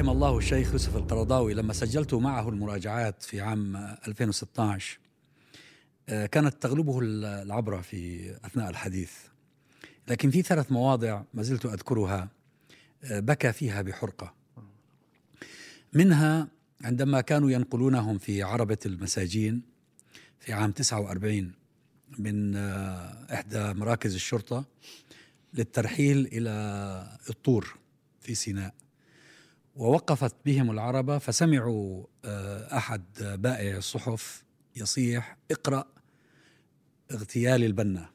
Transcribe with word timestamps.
رحم 0.00 0.10
الله 0.10 0.38
الشيخ 0.38 0.72
يوسف 0.72 0.96
القرضاوي 0.96 1.54
لما 1.54 1.72
سجلت 1.72 2.14
معه 2.14 2.48
المراجعات 2.48 3.22
في 3.22 3.40
عام 3.40 3.76
2016 3.76 4.98
آه، 6.08 6.26
كانت 6.26 6.62
تغلبه 6.62 6.98
العبرة 7.02 7.80
في 7.80 8.30
أثناء 8.44 8.70
الحديث. 8.70 9.12
لكن 10.08 10.30
في 10.30 10.42
ثلاث 10.42 10.72
مواضع 10.72 11.22
ما 11.34 11.42
زلت 11.42 11.66
أذكرها 11.66 12.28
آه، 13.04 13.20
بكى 13.20 13.52
فيها 13.52 13.82
بحرقة. 13.82 14.34
منها 15.92 16.48
عندما 16.80 17.20
كانوا 17.20 17.50
ينقلونهم 17.50 18.18
في 18.18 18.42
عربة 18.42 18.78
المساجين 18.86 19.62
في 20.38 20.52
عام 20.52 20.72
49 20.72 21.52
من 22.18 22.56
آه، 22.56 23.26
إحدى 23.34 23.74
مراكز 23.74 24.14
الشرطة 24.14 24.64
للترحيل 25.54 26.26
إلى 26.32 26.50
الطور 27.30 27.76
في 28.20 28.34
سيناء. 28.34 28.79
ووقفت 29.80 30.34
بهم 30.46 30.70
العربة 30.70 31.18
فسمعوا 31.18 32.04
آه، 32.24 32.76
أحد 32.76 33.02
بائع 33.20 33.76
الصحف 33.76 34.44
يصيح 34.76 35.36
اقرأ 35.50 35.84
اغتيال 37.12 37.64
البنا. 37.64 38.10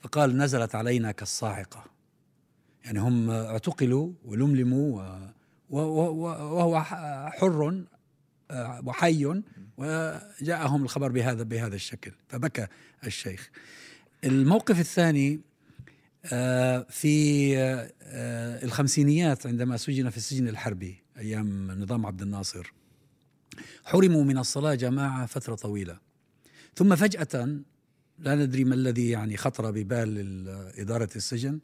فقال 0.00 0.36
نزلت 0.36 0.74
علينا 0.74 1.12
كالصاعقة 1.12 1.84
يعني 2.84 3.00
هم 3.00 3.30
اعتقلوا 3.30 4.12
ولملموا 4.24 5.18
وهو 5.70 6.82
حر 7.30 7.84
آه، 8.50 8.80
وحي 8.84 9.42
وجاءهم 9.78 10.82
الخبر 10.82 11.08
بهذا 11.12 11.42
بهذا 11.42 11.74
الشكل. 11.74 12.12
فبكى 12.28 12.66
الشيخ. 13.06 13.50
الموقف 14.24 14.80
الثاني 14.80 15.40
في 16.88 17.54
آه، 18.02 18.64
الخمسينيات 18.64 19.46
عندما 19.46 19.76
سجن 19.76 20.10
في 20.10 20.16
السجن 20.16 20.48
الحربي 20.48 21.02
أيام 21.18 21.70
نظام 21.70 22.06
عبد 22.06 22.22
الناصر 22.22 22.72
حرموا 23.84 24.24
من 24.24 24.38
الصلاة 24.38 24.74
جماعة 24.74 25.26
فترة 25.26 25.54
طويلة. 25.54 25.98
ثم 26.74 26.96
فجأة 26.96 27.60
لا 28.18 28.34
ندري 28.34 28.64
ما 28.64 28.74
الذي 28.74 29.10
يعني 29.10 29.36
خطر 29.36 29.70
ببال 29.70 30.48
إدارة 30.78 31.08
السجن 31.16 31.60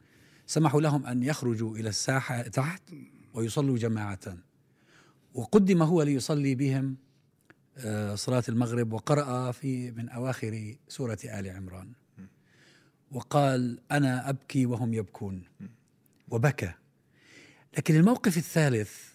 سمحوا 0.47 0.81
لهم 0.81 1.05
أن 1.05 1.23
يخرجوا 1.23 1.77
إلى 1.77 1.89
الساحة 1.89 2.41
تحت 2.41 2.81
ويصلوا 3.33 3.77
جماعة. 3.77 4.37
وقدم 5.33 5.83
هو 5.83 6.01
ليصلي 6.01 6.55
بهم 6.55 6.97
آه، 7.77 8.15
صلاة 8.15 8.43
المغرب 8.49 8.93
وقرأ 8.93 9.51
في 9.51 9.91
من 9.91 10.09
أواخر 10.09 10.75
سورة 10.87 11.17
آل 11.25 11.49
عمران. 11.49 12.02
وقال 13.13 13.79
أنا 13.91 14.29
أبكي 14.29 14.65
وهم 14.65 14.93
يبكون. 14.93 15.43
وبكى. 16.29 16.73
لكن 17.77 17.95
الموقف 17.95 18.37
الثالث 18.37 19.13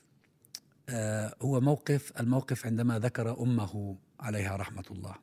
آه، 0.88 1.34
هو 1.42 1.60
موقف 1.60 2.12
الموقف 2.20 2.66
عندما 2.66 2.98
ذكر 2.98 3.42
أمه 3.42 3.96
عليها 4.20 4.56
رحمة 4.56 4.84
الله. 4.90 5.14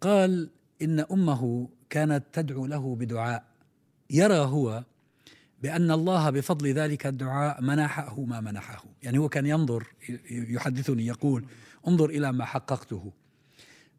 قال 0.00 0.50
إن 0.82 1.00
أمه 1.00 1.68
كانت 1.90 2.24
تدعو 2.32 2.66
له 2.66 2.96
بدعاء. 2.96 3.44
يرى 4.10 4.38
هو 4.38 4.84
بأن 5.62 5.90
الله 5.90 6.30
بفضل 6.30 6.72
ذلك 6.72 7.06
الدعاء 7.06 7.62
منحه 7.62 8.20
ما 8.20 8.40
منحه. 8.40 8.84
يعني 9.02 9.18
هو 9.18 9.28
كان 9.28 9.46
ينظر 9.46 9.86
يحدثني 10.30 11.06
يقول 11.06 11.46
انظر 11.88 12.10
إلى 12.10 12.32
ما 12.32 12.44
حققته. 12.44 13.12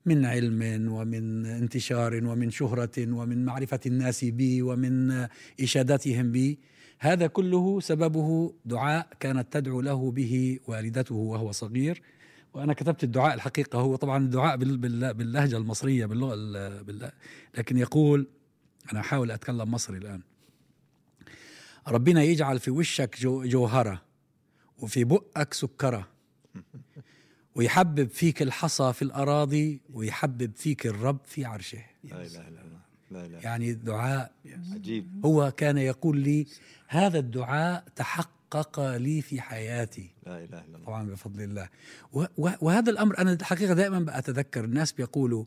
من 0.08 0.26
علم 0.26 0.92
ومن 0.92 1.46
انتشار 1.46 2.26
ومن 2.26 2.50
شهرة 2.50 2.98
ومن 2.98 3.46
معرفة 3.46 3.80
الناس 3.86 4.26
بي 4.26 4.62
ومن 4.62 5.28
إشادتهم 5.62 6.32
بي. 6.32 6.60
هذا 7.00 7.28
كله 7.28 7.80
سببه 7.80 8.54
دعاء 8.66 9.08
كانت 9.20 9.54
تدعو 9.54 9.82
له 9.82 10.12
به 10.12 10.60
والدته 10.68 11.16
وهو 11.16 11.52
صغير. 11.52 12.02
وأنا 12.54 12.74
كتبت 12.74 13.04
الدعاء 13.04 13.34
الحقيقة 13.34 13.80
هو 13.80 13.96
طبعا 13.96 14.18
الدعاء 14.18 14.58
باللهجة 15.14 15.58
المصرية 15.58 16.06
باللغة 16.06 16.36
بالله 16.82 17.12
لكن 17.58 17.78
يقول 17.78 18.28
أنا 18.92 19.00
أحاول 19.00 19.32
أتكلم 19.32 19.72
مصري 19.72 19.98
الآن. 19.98 20.22
ربنا 21.88 22.24
يجعل 22.24 22.60
في 22.60 22.72
وشك 22.72 23.16
جوهرة 23.22 24.02
وفي 24.78 25.04
بقك 25.04 25.54
سكرة. 25.54 26.08
ويحبب 27.58 28.10
فيك 28.10 28.42
الحصى 28.42 28.94
في 28.94 29.02
الأراضي 29.02 29.82
ويحبب 29.94 30.52
فيك 30.56 30.88
الرب 30.88 31.20
في 31.26 31.46
عرشه. 31.46 31.84
لا 32.04 32.16
إله 32.22 32.48
إلا 32.48 32.62
الله. 32.62 32.82
لا 33.12 33.26
إله 33.26 33.40
يعني 33.40 33.74
دعاء 33.74 34.32
عجيب. 34.74 35.26
هو 35.26 35.52
كان 35.52 35.78
يقول 35.78 36.18
لي 36.18 36.46
هذا 36.88 37.20
الدعاء 37.20 37.86
تحقق 37.96 38.98
لي 38.98 39.22
في 39.22 39.42
حياتي. 39.42 40.10
لا 40.26 40.44
إله 40.44 40.46
إلا 40.46 40.66
الله. 40.66 40.86
طبعا 40.86 41.10
بفضل 41.10 41.42
الله. 41.42 41.70
وهذا 42.38 42.92
الأمر 42.92 43.18
أنا 43.18 43.34
الحقيقة 43.34 43.74
دائما 43.74 44.00
بأتذكر 44.00 44.64
الناس 44.64 44.92
بيقولوا 44.92 45.46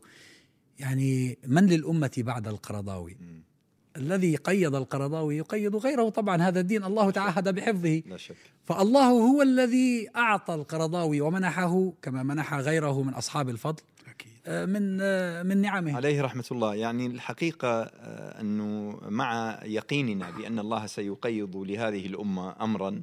يعني 0.79 1.37
من 1.47 1.65
للأمة 1.65 2.11
بعد 2.17 2.47
القرضاوي؟ 2.47 3.13
م. 3.13 3.50
الذي 3.97 4.35
قيد 4.35 4.75
القرضاوي 4.75 5.37
يقيد 5.37 5.75
غيره. 5.75 6.09
طبعا 6.09 6.41
هذا 6.41 6.59
الدين 6.59 6.83
الله 6.83 7.11
تعهد 7.11 7.55
بحفظه. 7.55 8.01
لا 8.05 8.17
شك. 8.17 8.35
فالله 8.65 9.07
هو 9.09 9.41
الذي 9.41 10.09
أعطى 10.15 10.53
القرضاوي 10.53 11.21
ومنحه 11.21 11.93
كما 12.01 12.23
منح 12.23 12.53
غيره 12.53 13.03
من 13.03 13.13
أصحاب 13.13 13.49
الفضل 13.49 13.83
أكيد. 14.07 14.31
آه، 14.45 14.65
من 14.65 14.99
آه، 15.01 15.43
من 15.43 15.57
نعمه. 15.57 15.95
عليه 15.95 16.21
رحمة 16.21 16.45
الله. 16.51 16.75
يعني 16.75 17.05
الحقيقة 17.05 17.81
آه، 17.81 18.41
أنه 18.41 18.99
مع 19.09 19.59
يقيننا 19.63 20.31
بأن 20.31 20.59
الله 20.59 20.85
سيقيض 20.85 21.57
لهذه 21.57 22.05
الأمة 22.05 22.55
أمرا 22.61 23.01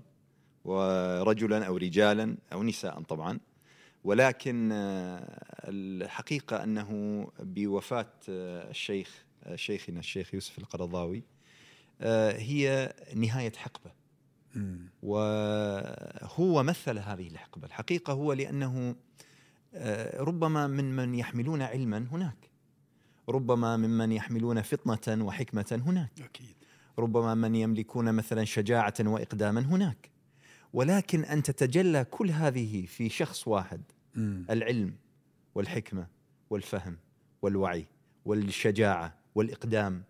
ورجلا 0.65 1.65
أو 1.65 1.76
رجالا 1.76 2.37
أو 2.53 2.62
نساء 2.62 3.03
طبعا. 3.03 3.38
ولكن 4.05 4.69
الحقيقة 5.65 6.65
أنه 6.65 7.26
بوفاة 7.41 8.12
الشيخ 8.28 9.25
شيخنا 9.54 9.99
الشيخ 9.99 10.34
يوسف 10.34 10.59
القرضاوي. 10.59 11.22
آه، 12.00 12.32
هي 12.32 12.93
نهاية 13.15 13.53
حقبة. 13.53 13.91
وهو 15.03 16.62
مثل 16.62 16.99
هذه 16.99 17.28
الحقبة. 17.28 17.66
الحقيقة 17.66 18.12
هو 18.12 18.32
لأنه 18.32 18.97
آه، 19.75 20.22
ربما 20.22 20.66
من 20.66 20.97
من 20.97 21.15
يحملون 21.15 21.62
علما 21.62 22.06
هناك. 22.12 22.50
ربما 23.28 23.76
ممن 23.76 24.12
يحملون 24.12 24.62
فطنة 24.62 25.25
وحكمة 25.25 25.82
هناك. 25.87 26.20
أكيد. 26.20 26.55
ربما 26.99 27.34
من 27.34 27.55
يملكون 27.55 28.15
مثلا 28.15 28.44
شجاعة 28.44 28.94
وإقداما 29.00 29.60
هناك. 29.60 30.10
ولكن 30.72 31.25
أن 31.25 31.43
تتجلى 31.43 32.05
كل 32.05 32.31
هذه 32.31 32.87
في 32.87 33.09
شخص 33.09 33.49
واحد 33.49 33.82
العلم 34.50 34.94
والحكمة 35.55 36.06
والفهم 36.50 36.97
والوعي 37.43 37.87
والشجاعة 38.25 39.17
والإقدام 39.38 40.03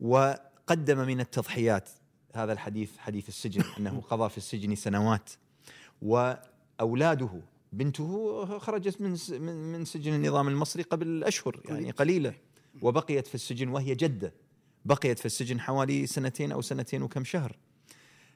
وقدم 0.00 0.98
من 0.98 1.20
التضحيات 1.20 1.88
هذا 2.34 2.52
الحديث 2.52 2.98
حديث 2.98 3.28
السجن 3.28 3.62
أنه 3.78 4.00
قضى 4.00 4.28
في 4.28 4.38
السجن 4.38 4.74
سنوات. 4.74 5.30
وأولاده 6.02 7.30
بنته 7.72 8.58
خرجت 8.58 9.00
من 9.00 9.10
من 9.72 9.84
سجن 9.84 10.14
النظام 10.14 10.48
المصري 10.48 10.82
قبل 10.82 11.24
أشهر 11.24 11.60
يعني 11.64 11.90
قليلة. 11.90 12.34
وبقيت 12.82 13.26
في 13.26 13.34
السجن 13.34 13.68
وهي 13.68 13.94
جدة. 13.94 14.32
بقيت 14.84 15.18
في 15.18 15.26
السجن 15.26 15.60
حوالي 15.60 16.06
سنتين 16.06 16.52
أو 16.52 16.62
سنتين 16.62 17.02
وكم 17.02 17.24
شهر. 17.24 17.56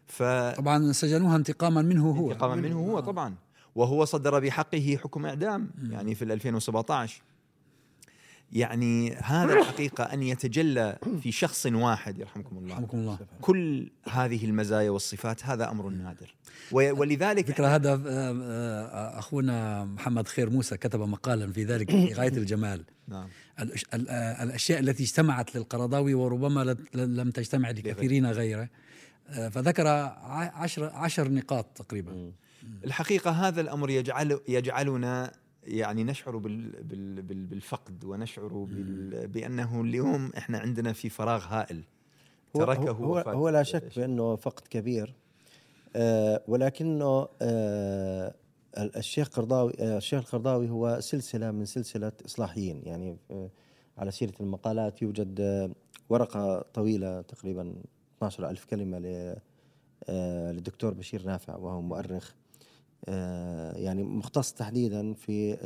ف 0.07 0.23
طبعا 0.57 0.93
سجنوها 0.93 1.37
انتقاما 1.37 1.83
منه 1.83 2.11
هو. 2.11 2.31
انتقاما 2.31 2.55
منه 2.55 2.79
هو 2.79 3.01
طبعا. 3.01 3.35
وهو 3.75 4.05
صدر 4.05 4.41
بحقه 4.41 4.99
حكم 5.03 5.27
إعدام 5.27 5.71
يعني 5.91 6.15
في 6.15 6.25
2017 6.25 7.23
يعني 8.53 9.15
هذا 9.15 9.53
الحقيقة 9.53 10.05
أن 10.05 10.23
يتجلى 10.23 10.99
في 11.23 11.33
شخص 11.33 11.67
واحد 11.67 12.19
يرحمكم 12.19 12.59
الله. 12.59 12.71
يرحمكم 12.71 12.99
الله. 12.99 13.19
كل 13.41 13.91
هذه 14.11 14.45
المزايا 14.45 14.91
والصفات 14.91 15.45
هذا 15.45 15.71
أمر 15.71 15.89
نادر. 15.89 16.35
ولذلك 16.73 17.47
فكرة 17.47 17.67
هذا 17.67 17.93
آه، 17.93 18.01
آه، 18.07 19.19
أخونا 19.19 19.85
محمد 19.85 20.29
خير 20.29 20.51
موسى 20.51 20.77
كتب 20.77 21.01
مقالا 21.01 21.53
في 21.53 21.65
ذلك 21.65 21.91
في 21.91 22.13
غاية 22.13 22.29
الجمال. 22.33 22.85
نعم. 23.09 23.29
آه، 23.59 24.43
الأشياء 24.43 24.81
التي 24.81 25.03
اجتمعت 25.03 25.57
للقرضاوي 25.57 26.15
وربما 26.15 26.77
لم 26.95 27.31
تجتمع 27.31 27.71
لكثيرين 27.71 28.27
غيره. 28.27 28.69
فذكر 29.31 29.87
عشر, 30.55 30.91
عشر 30.95 31.29
نقاط 31.29 31.67
تقريبا. 31.75 32.33
الحقيقة 32.85 33.31
هذا 33.31 33.61
الأمر 33.61 33.91
يجعل 33.91 34.41
يجعلنا 34.49 35.33
يعني 35.65 36.05
نشعر 36.05 36.37
بال 36.37 36.71
بال 36.83 37.23
بال 37.23 37.47
بالفقد 37.47 38.05
ونشعر 38.05 38.49
بال 38.71 39.29
بأنه 39.29 39.81
اليوم 39.81 40.31
إحنا 40.39 40.59
عندنا 40.59 40.93
في 40.93 41.09
فراغ 41.09 41.45
هائل. 41.45 41.83
تركه 42.55 42.91
هو, 42.91 43.19
هو, 43.19 43.19
هو 43.19 43.49
لا 43.49 43.63
شك 43.63 43.99
بأنه 43.99 44.37
فقد 44.37 44.67
كبير. 44.69 45.15
آه 45.97 46.43
ولكنه 46.49 47.29
آه 47.43 48.35
الشيخ 48.79 49.29
قرضاوي 49.29 49.73
آه 49.81 49.97
الشيخ 49.99 50.21
القرضاوي 50.21 50.71
هو 50.71 51.01
سلسلة 51.01 51.51
من 51.51 51.65
سلسلة 51.65 52.13
إصلاحيين. 52.27 52.83
يعني 52.85 53.17
آه 53.31 53.51
على 53.99 54.11
سيرة 54.11 54.35
المقالات 54.41 55.03
يوجد 55.03 55.41
آه 55.41 55.71
ورقة 56.09 56.65
طويلة 56.75 57.21
تقريبا 57.21 57.75
12 58.17 58.51
ألف 58.51 58.65
كلمة 58.65 58.99
للدكتور 60.09 60.95
بشير 60.95 61.23
نافع 61.27 61.57
وهو 61.57 61.81
مؤرخ. 61.83 62.35
يعني 63.77 64.03
مختص 64.03 64.53
تحديدا 64.53 65.15
في 65.15 65.57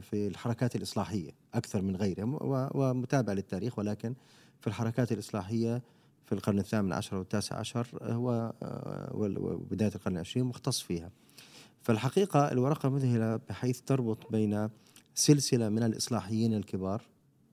في 0.00 0.26
الحركات 0.26 0.76
الإصلاحية 0.76 1.30
أكثر 1.54 1.82
من 1.82 1.96
غيره 1.96 2.38
ومتابع 2.74 3.32
للتاريخ 3.32 3.78
ولكن 3.78 4.14
في 4.60 4.66
الحركات 4.66 5.12
الإصلاحية 5.12 5.82
في 6.26 6.32
القرن 6.32 6.58
الثامن 6.58 6.92
عشر 6.92 7.16
والتاسع 7.16 7.56
عشر 7.56 7.86
هو 8.02 8.52
وبداية 9.14 9.92
القرن 9.94 10.14
العشرين 10.14 10.46
مختص 10.46 10.80
فيها. 10.80 11.10
فالحقيقة 11.82 12.52
الورقة 12.52 12.88
مذهلة 12.88 13.36
بحيث 13.36 13.80
تربط 13.80 14.32
بين 14.32 14.68
سلسلة 15.14 15.68
من 15.68 15.82
الإصلاحيين 15.82 16.54
الكبار 16.54 17.02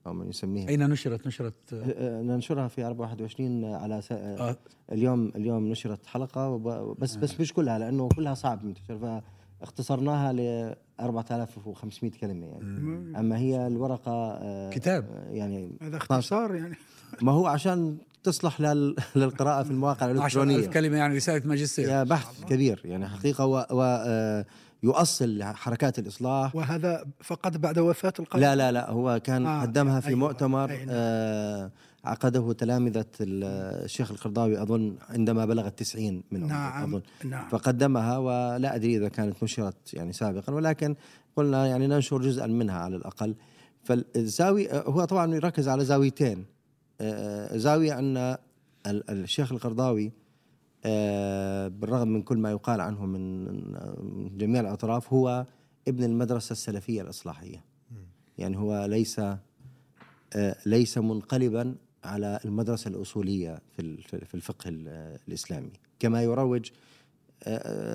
أو 0.06 0.12
من 0.12 0.28
يسميها. 0.28 0.68
أين 0.68 0.90
نشرت؟ 0.90 1.26
نشرت 1.26 1.54
ننشرها 2.00 2.68
في 2.68 2.84
421 2.84 3.64
على 3.64 4.02
س... 4.02 4.12
آه. 4.12 4.56
اليوم 4.92 5.32
اليوم 5.36 5.68
نشرت 5.68 6.06
حلقة 6.06 6.56
بس 6.98 7.16
آه. 7.16 7.20
بس 7.20 7.40
مش 7.40 7.52
كلها 7.52 7.78
لأنه 7.78 8.08
كلها 8.08 8.34
صعب 8.34 8.64
منتشر 8.64 9.22
فاختصرناها 9.60 10.32
ل 10.32 10.74
4500 11.00 12.10
كلمة 12.10 12.46
يعني. 12.46 12.64
مم. 12.64 13.16
أما 13.16 13.38
هي 13.38 13.66
الورقة 13.66 14.70
كتاب. 14.70 15.28
يعني 15.30 15.78
هذا 15.82 15.96
اختصار 15.96 16.54
يعني. 16.54 16.76
ما 17.22 17.32
هو 17.32 17.46
عشان 17.46 17.96
تصلح 18.22 18.60
لل... 18.60 18.96
للقراءة 19.16 19.62
في 19.62 19.70
المواقع 19.70 20.10
الإلكترونية. 20.10 20.56
10000 20.56 20.74
كلمة 20.74 20.96
يعني 20.96 21.16
رسالة 21.16 21.48
ماجستير. 21.48 21.88
يا 21.88 22.02
بحث 22.02 22.44
كبير 22.44 22.82
يعني 22.84 23.08
حقيقة 23.08 23.46
و, 23.46 23.66
و... 23.70 23.82
يؤصل 24.82 25.42
حركات 25.42 25.98
الإصلاح. 25.98 26.56
وهذا 26.56 27.04
فقط 27.20 27.56
بعد 27.56 27.78
وفاة 27.78 28.12
القائد 28.18 28.44
لا 28.44 28.56
لا 28.56 28.72
لا 28.72 28.90
هو 28.90 29.20
كان 29.24 29.46
آه 29.46 29.62
قدمها 29.62 30.00
في 30.00 30.08
أيوة 30.08 30.18
مؤتمر 30.18 30.70
أيوة 30.70 30.86
آه 30.90 31.70
عقده 32.04 32.52
تلامذة 32.52 33.04
الشيخ 33.20 34.10
القرضاوي 34.10 34.62
أظن 34.62 34.96
عندما 35.08 35.44
بلغ 35.44 35.66
التسعين 35.66 36.22
من 36.30 36.46
نعم 36.46 36.94
أظن. 36.94 37.02
نعم. 37.24 37.48
فقدمها 37.48 38.18
ولا 38.18 38.74
أدري 38.74 38.96
إذا 38.96 39.08
كانت 39.08 39.42
نشرت 39.42 39.94
يعني 39.94 40.12
سابقا 40.12 40.52
ولكن 40.52 40.94
قلنا 41.36 41.66
يعني 41.66 41.86
ننشر 41.86 42.22
جزءا 42.22 42.46
منها 42.46 42.78
على 42.78 42.96
الأقل. 42.96 43.34
فالزاوية 43.84 44.80
هو 44.80 45.04
طبعا 45.04 45.34
يركز 45.34 45.68
على 45.68 45.84
زاويتين. 45.84 46.44
آه، 47.00 47.56
زاوية 47.56 47.98
أن 47.98 48.36
الشيخ 48.86 49.52
القرضاوي 49.52 50.06
آه، 50.06 50.19
بالرغم 51.68 52.08
من 52.08 52.22
كل 52.22 52.38
ما 52.38 52.50
يقال 52.50 52.80
عنه 52.80 53.06
من 53.06 54.38
جميع 54.38 54.60
الأطراف 54.60 55.12
هو 55.12 55.46
ابن 55.88 56.04
المدرسة 56.04 56.52
السلفية 56.52 57.02
الإصلاحية. 57.02 57.64
يعني 58.38 58.56
هو 58.58 58.84
ليس 58.84 59.18
آه، 60.32 60.56
ليس 60.66 60.98
منقلبا 60.98 61.74
على 62.04 62.40
المدرسة 62.44 62.88
الأصولية 62.88 63.58
في 63.76 64.34
الفقه 64.34 64.68
الإسلامي. 65.28 65.72
كما 65.98 66.22
يروج 66.22 66.70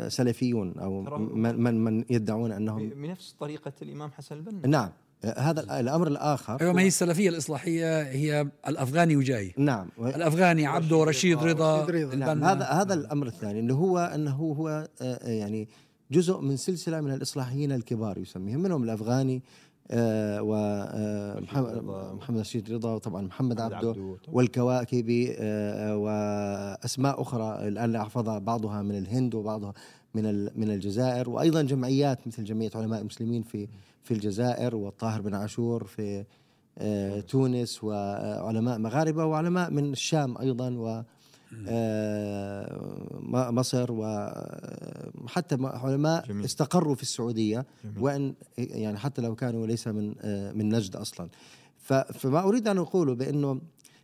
سلفيون 0.07 0.79
أو 0.79 1.01
من 1.35 1.83
من 1.83 2.05
يدعون 2.09 2.51
أنهم 2.51 2.89
بنفس 2.89 3.35
طريقة 3.39 3.73
الإمام 3.81 4.11
حسن 4.11 4.35
البنا. 4.35 4.67
نعم. 4.67 4.89
هذا 5.23 5.79
الأمر 5.79 6.07
الآخر 6.07 6.61
أيوه 6.61 6.73
ما 6.73 6.81
هي 6.81 6.87
السلفية 6.87 7.29
الإصلاحية 7.29 8.01
هي 8.01 8.47
الأفغاني 8.67 9.15
وجاي. 9.15 9.53
نعم. 9.57 9.89
الأفغاني 9.99 10.65
عبده 10.65 11.03
رشيد 11.03 11.37
رضا, 11.37 11.85
رضا. 11.85 12.15
نعم. 12.15 12.43
هذا 12.43 12.65
هذا 12.65 12.93
الأمر 12.93 13.27
الثاني 13.27 13.59
إنه 13.59 13.75
هو 13.75 13.97
إنه 13.99 14.31
هو 14.31 14.69
آه، 14.69 14.87
آه، 15.01 15.29
يعني 15.29 15.67
جزء 16.11 16.39
من 16.39 16.57
سلسلة 16.57 17.01
من 17.01 17.13
الإصلاحيين 17.13 17.71
الكبار 17.71 18.17
يسميهم 18.17 18.59
منهم 18.59 18.83
الأفغاني 18.83 19.43
آه 19.91 20.39
ومحمد 20.41 22.39
رشيد 22.39 22.71
رضا. 22.71 22.93
وطبعا 22.93 23.21
محمد 23.21 23.61
عبده, 23.61 23.77
عبده 23.77 24.17
والكواكبي 24.27 25.35
آه 25.39 25.97
وأسماء 25.97 27.21
أخرى. 27.21 27.67
الآن 27.67 27.91
لا 27.91 28.01
أحفظها 28.01 28.39
بعضها 28.39 28.81
من 28.81 28.97
الهند 28.97 29.35
وبعضها 29.35 29.73
من 30.15 30.49
من 30.59 30.71
الجزائر 30.71 31.29
وأيضا 31.29 31.61
جمعيات 31.61 32.27
مثل 32.27 32.43
جمعية 32.43 32.71
علماء 32.75 33.01
المسلمين 33.01 33.43
في 33.43 33.67
في 34.05 34.11
الجزائر 34.13 34.75
والطاهر 34.75 35.21
بن 35.21 35.35
عاشور 35.35 35.83
في 35.83 36.25
آه، 36.77 37.19
تونس 37.19 37.83
وعلماء 37.83 38.77
مغاربة 38.77 39.25
وعلماء 39.25 39.71
من 39.71 39.91
الشام 39.91 40.37
أيضا 40.37 40.69
و 40.69 41.03
آه، 41.67 42.79
مصر 43.51 43.87
وحتى 43.91 45.57
علماء 45.61 46.25
جميل. 46.25 46.45
استقروا 46.45 46.95
في 46.95 47.01
السعودية 47.01 47.65
جميل. 47.83 48.03
وإن 48.03 48.33
يعني 48.57 48.97
حتى 48.97 49.21
لو 49.21 49.35
كانوا 49.35 49.67
ليس 49.67 49.87
من 49.87 50.15
آه، 50.21 50.51
من 50.51 50.69
نجد 50.69 50.95
أصلا 50.95 51.29
فما 52.13 52.43
أريد 52.43 52.67
أن 52.67 52.77
أقوله 52.77 53.15
بأنه 53.15 53.61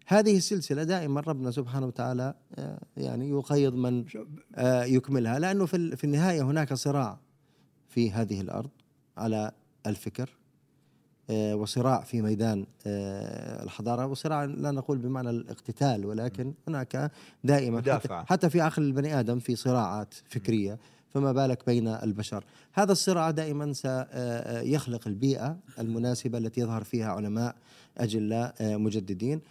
هذه 0.08 0.38
السلسلة 0.38 0.84
دائما 0.84 1.22
ربنا 1.22 1.52
سبحانه 1.52 1.86
وتعالى 1.86 2.34
يعني 2.98 3.30
يقيض 3.30 3.74
من 3.74 4.06
يكملها 4.68 5.40
لأنه 5.40 5.66
في 5.66 6.04
النهاية 6.04 6.42
هناك 6.42 6.74
صراع 6.74 7.20
في 7.88 8.12
هذه 8.12 8.42
الأرض 8.42 8.70
على 9.18 9.52
الفكر 9.88 10.30
آه، 11.32 11.56
وصراع 11.56 12.02
في 12.02 12.22
ميدان 12.22 12.66
آه، 12.88 13.64
الحضارة. 13.64 14.06
وصراع 14.06 14.44
لا 14.44 14.72
نقول 14.72 14.98
بمعنى 14.98 15.30
الاقتتال 15.30 16.06
ولكن 16.06 16.54
هناك 16.68 17.12
دائما 17.44 17.82
حتى, 17.82 18.24
حتى 18.28 18.50
في 18.50 18.62
عقل 18.62 18.84
البني 18.84 19.20
آدم 19.20 19.40
في 19.40 19.56
صراعات 19.56 20.14
فكرية 20.30 20.80
فما 21.10 21.32
بالك 21.32 21.66
بين 21.66 21.88
البشر؟ 21.88 22.44
هذا 22.74 22.92
الصراع 22.92 23.32
دائما 23.32 23.74
سيخلق 23.74 25.02
آه، 25.08 25.10
البيئة 25.10 25.58
المناسبة 25.80 26.38
التي 26.38 26.62
يظهر 26.62 26.84
فيها 26.84 27.12
علماء 27.12 27.56
أجلاء 27.98 28.56
مجددين 28.78 29.42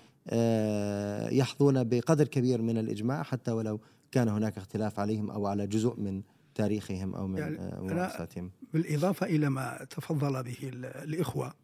يحظون 1.32 1.84
بقدر 1.84 2.28
كبير 2.28 2.62
من 2.62 2.78
الإجماع 2.78 3.22
حتى 3.22 3.50
ولو 3.50 3.80
كان 4.12 4.28
هناك 4.28 4.58
اختلاف 4.58 5.00
عليهم 5.00 5.30
أو 5.30 5.46
على 5.46 5.66
جزء 5.66 6.00
من 6.00 6.22
تاريخهم 6.54 7.14
أو 7.14 7.26
من 7.26 7.38
يعني 7.38 7.58
مؤسساتهم 7.80 8.50
بالإضافة 8.74 9.26
إلى 9.26 9.50
ما 9.50 9.86
تفضل 9.90 10.42
به 10.42 10.56
الإخوة 10.84 11.54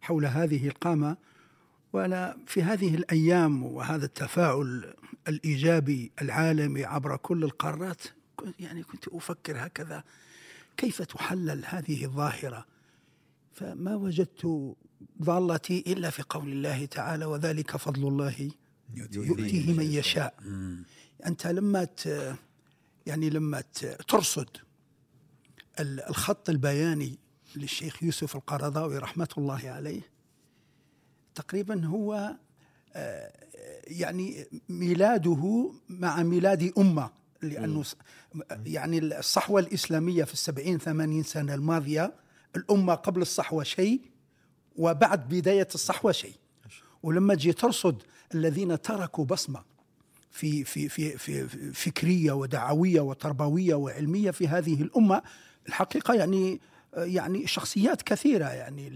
حول 0.00 0.26
هذه 0.26 0.68
القامة 0.68 1.16
وأنا 1.92 2.36
في 2.46 2.62
هذه 2.62 2.94
الأيام 2.94 3.62
وهذا 3.62 4.04
التفاعل 4.04 4.94
الإيجابي 5.28 6.12
العالمي 6.22 6.84
عبر 6.84 7.16
كل 7.16 7.44
القارات 7.44 8.02
يعني 8.58 8.82
كنت 8.82 9.08
أفكر 9.08 9.66
هكذا 9.66 10.04
كيف 10.76 11.02
تحلل 11.02 11.64
هذه 11.66 12.04
الظاهرة؟ 12.04 12.66
فما 13.52 13.94
وجدت 13.94 14.74
ضالتي 15.22 15.84
إلا 15.86 16.10
في 16.10 16.22
قول 16.28 16.48
الله 16.52 16.84
تعالى 16.84 17.24
وذلك 17.24 17.76
فضل 17.76 18.08
الله 18.08 18.50
يؤتيه 18.94 19.72
من 19.72 19.84
يشاء. 19.84 20.34
أنت 21.26 21.46
لما 21.46 21.86
يعني 23.06 23.30
لما 23.30 23.60
ترصد 24.08 24.48
الخط 25.80 26.50
البياني 26.50 27.18
للشيخ 27.56 28.02
يوسف 28.02 28.36
القرضاوي 28.36 28.98
رحمة 28.98 29.28
الله 29.38 29.68
عليه 29.70 30.02
تقريبا 31.34 31.84
هو 31.84 32.36
آه، 32.94 33.32
يعني 33.86 34.46
ميلاده 34.68 35.72
مع 35.88 36.22
ميلاد 36.22 36.72
أمة 36.78 37.10
لأنه 37.42 37.84
يعني 38.66 38.98
الصحوة 38.98 39.60
الإسلامية 39.60 40.24
في 40.24 40.32
السبعين 40.32 40.78
ثمانين 40.78 41.22
سنة 41.22 41.54
الماضية 41.54 42.14
الأمة 42.56 42.94
قبل 42.94 43.22
الصحوة 43.22 43.64
شيء 43.64 44.00
وبعد 44.76 45.28
بداية 45.28 45.68
الصحوة 45.74 46.12
شيء. 46.12 46.34
ولما 47.02 47.34
تجي 47.34 47.52
ترصد 47.52 48.02
الذين 48.34 48.80
تركوا 48.80 49.24
بصمة 49.24 49.64
في 50.30 50.64
في 50.64 50.88
في 50.88 51.18
في 51.18 51.48
فكرية 51.72 52.32
ودعوية 52.32 53.00
وتربوية 53.00 53.74
وعلمية 53.74 54.30
في 54.30 54.48
هذه 54.48 54.82
الأمة 54.82 55.22
الحقيقة 55.68 56.14
يعني 56.14 56.60
يعني 56.96 57.46
شخصيات 57.46 58.02
كثيرة 58.02 58.46
يعني 58.46 58.88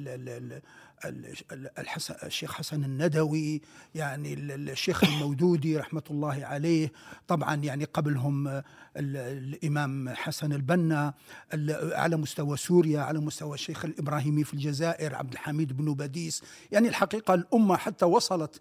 الحسن 1.78 2.14
الشيخ 2.22 2.52
حسن 2.52 2.84
الندوي 2.84 3.62
يعني 3.94 4.34
الشيخ 4.34 5.04
المودودي 5.04 5.76
رحمة 5.76 6.02
الله 6.10 6.44
عليه. 6.44 6.92
طبعا 7.28 7.54
يعني 7.54 7.84
قبلهم 7.84 8.62
الإمام 8.96 10.08
حسن 10.08 10.52
البنا 10.52 11.14
على 11.92 12.16
مستوى 12.16 12.56
سوريا 12.56 13.00
على 13.00 13.18
مستوى 13.18 13.54
الشيخ 13.54 13.84
الإبراهيمي 13.84 14.44
في 14.44 14.54
الجزائر 14.54 15.14
عبد 15.14 15.32
الحميد 15.32 15.76
بن 15.76 15.94
باديس 15.94 16.42
يعني 16.72 16.88
الحقيقة 16.88 17.34
الأمة 17.34 17.76
حتى 17.76 18.04
وصلت 18.04 18.60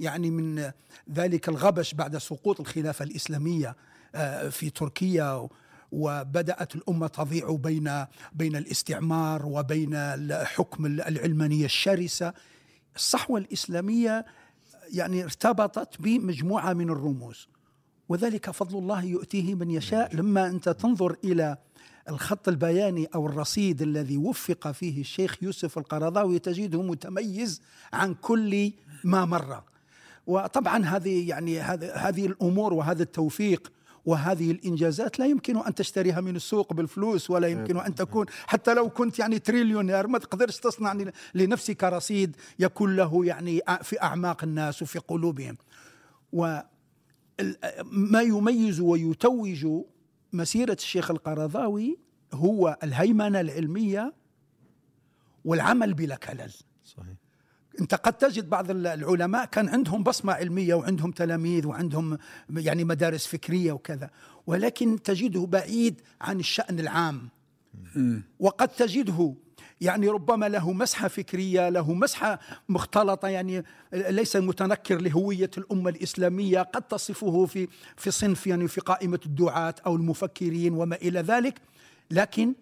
يعني 0.00 0.30
من 0.30 0.72
ذلك 1.12 1.48
الغبش 1.48 1.94
بعد 1.94 2.18
سقوط 2.18 2.60
الخلافة 2.60 3.04
الإسلامية 3.04 3.76
آه، 4.14 4.48
في 4.48 4.70
تركيا. 4.70 5.48
وبدأت 5.92 6.74
الأمة 6.74 7.06
تضيع 7.06 7.50
بين 7.50 8.04
بين 8.32 8.56
الاستعمار 8.56 9.46
وبين 9.46 9.94
الحكم 9.94 10.86
العلمانية 10.86 11.64
الشرسة. 11.64 12.32
الصحوة 12.96 13.38
الإسلامية 13.38 14.26
يعني 14.92 15.24
ارتبطت 15.24 16.00
بمجموعة 16.00 16.72
من 16.72 16.90
الرموز 16.90 17.48
وذلك 18.08 18.50
فضل 18.50 18.78
الله 18.78 19.04
يؤتيه 19.04 19.54
من 19.54 19.70
يشاء. 19.70 20.16
لما 20.16 20.46
أنت 20.46 20.68
تنظر 20.68 21.16
إلى 21.24 21.56
الخط 22.08 22.48
البياني 22.48 23.08
أو 23.14 23.26
الرصيد 23.26 23.82
الذي 23.82 24.16
وفق 24.16 24.70
فيه 24.70 25.00
الشيخ 25.00 25.42
يوسف 25.42 25.78
القرضاوي 25.78 26.38
تجده 26.38 26.82
متميز 26.82 27.62
عن 27.92 28.14
كل 28.14 28.72
ما 29.04 29.24
مر. 29.24 29.62
وطبعا 30.26 30.84
هذه 30.84 31.28
يعني 31.28 31.60
هذه 31.60 32.26
الأمور 32.26 32.74
وهذا 32.74 33.02
التوفيق 33.02 33.72
وهذه 34.06 34.50
الإنجازات 34.50 35.18
لا 35.18 35.26
يمكن 35.26 35.56
أن 35.56 35.74
تشتريها 35.74 36.20
من 36.20 36.36
السوق 36.36 36.72
بالفلوس 36.72 37.30
ولا 37.30 37.48
يمكن 37.48 37.76
أن 37.76 37.94
تكون. 37.94 38.26
حتى 38.46 38.74
لو 38.74 38.90
كنت 38.90 39.18
يعني 39.18 39.38
تريليونير 39.38 40.06
ما 40.06 40.18
تقدرش 40.18 40.58
تصنع 40.58 40.96
لنفسك 41.34 41.84
رصيد 41.84 42.36
يكون 42.58 42.96
له 42.96 43.24
يعني 43.24 43.60
في 43.82 44.02
أعماق 44.02 44.44
الناس 44.44 44.82
وفي 44.82 44.98
قلوبهم. 44.98 45.56
و 46.32 46.58
ما 47.82 48.22
يميز 48.22 48.80
ويتوج 48.80 49.66
مسيرة 50.32 50.72
الشيخ 50.72 51.10
القرضاوي 51.10 51.98
هو 52.32 52.78
الهيمنة 52.82 53.40
العلمية 53.40 54.14
والعمل 55.44 55.94
بلا 55.94 56.16
كلل. 56.16 56.52
صحيح. 56.84 57.19
انت 57.80 57.94
قد 57.94 58.12
تجد 58.12 58.48
بعض 58.48 58.70
العلماء 58.70 59.44
كان 59.44 59.68
عندهم 59.68 60.02
بصمة 60.02 60.32
علمية 60.32 60.74
وعندهم 60.74 61.10
تلاميذ 61.10 61.66
وعندهم 61.66 62.18
يعني 62.56 62.84
مدارس 62.84 63.26
فكرية 63.26 63.72
وكذا 63.72 64.10
ولكن 64.46 65.02
تجده 65.02 65.46
بعيد 65.46 66.00
عن 66.20 66.40
الشأن 66.40 66.80
العام. 66.80 67.28
وقد 68.40 68.68
تجده 68.68 69.34
يعني 69.80 70.08
ربما 70.08 70.48
له 70.48 70.72
مسحة 70.72 71.08
فكرية 71.08 71.68
له 71.68 71.92
مسحة 71.92 72.40
مختلطة 72.68 73.28
يعني 73.28 73.64
ليس 73.92 74.36
متنكر 74.36 75.00
لهوية 75.00 75.50
الأمة 75.58 75.90
الإسلامية 75.90 76.62
قد 76.62 76.82
تصفه 76.82 77.46
في 77.46 77.68
في 77.96 78.10
صنف 78.10 78.46
يعني 78.46 78.68
في 78.68 78.80
قائمة 78.80 79.20
الدعاة 79.26 79.74
أو 79.86 79.96
المفكرين 79.96 80.72
وما 80.72 80.96
إلى 80.96 81.20
ذلك 81.20 81.60
لكن 82.10 82.54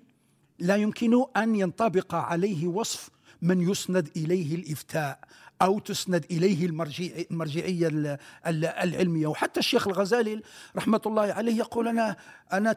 لا 0.59 0.77
يمكن 0.77 1.25
أن 1.37 1.57
ينطبق 1.57 2.15
عليه 2.15 2.67
وصف 2.67 3.11
من 3.43 3.71
يسند 3.71 4.09
إليه 4.17 4.55
الإفتاء 4.55 5.19
أو 5.63 5.79
تسند 5.79 6.25
إليه 6.31 6.67
المرجعية 6.67 7.27
المرجعيه 7.31 8.19
العلمية. 8.47 9.27
وحتى 9.27 9.61
الشيخ 9.61 9.89
الغزالي 9.89 10.43
رحمة 10.77 11.01
الله 11.07 11.23
عليه 11.23 11.57
يقول 11.57 11.89
أنا 11.89 12.17
أنا 12.53 12.77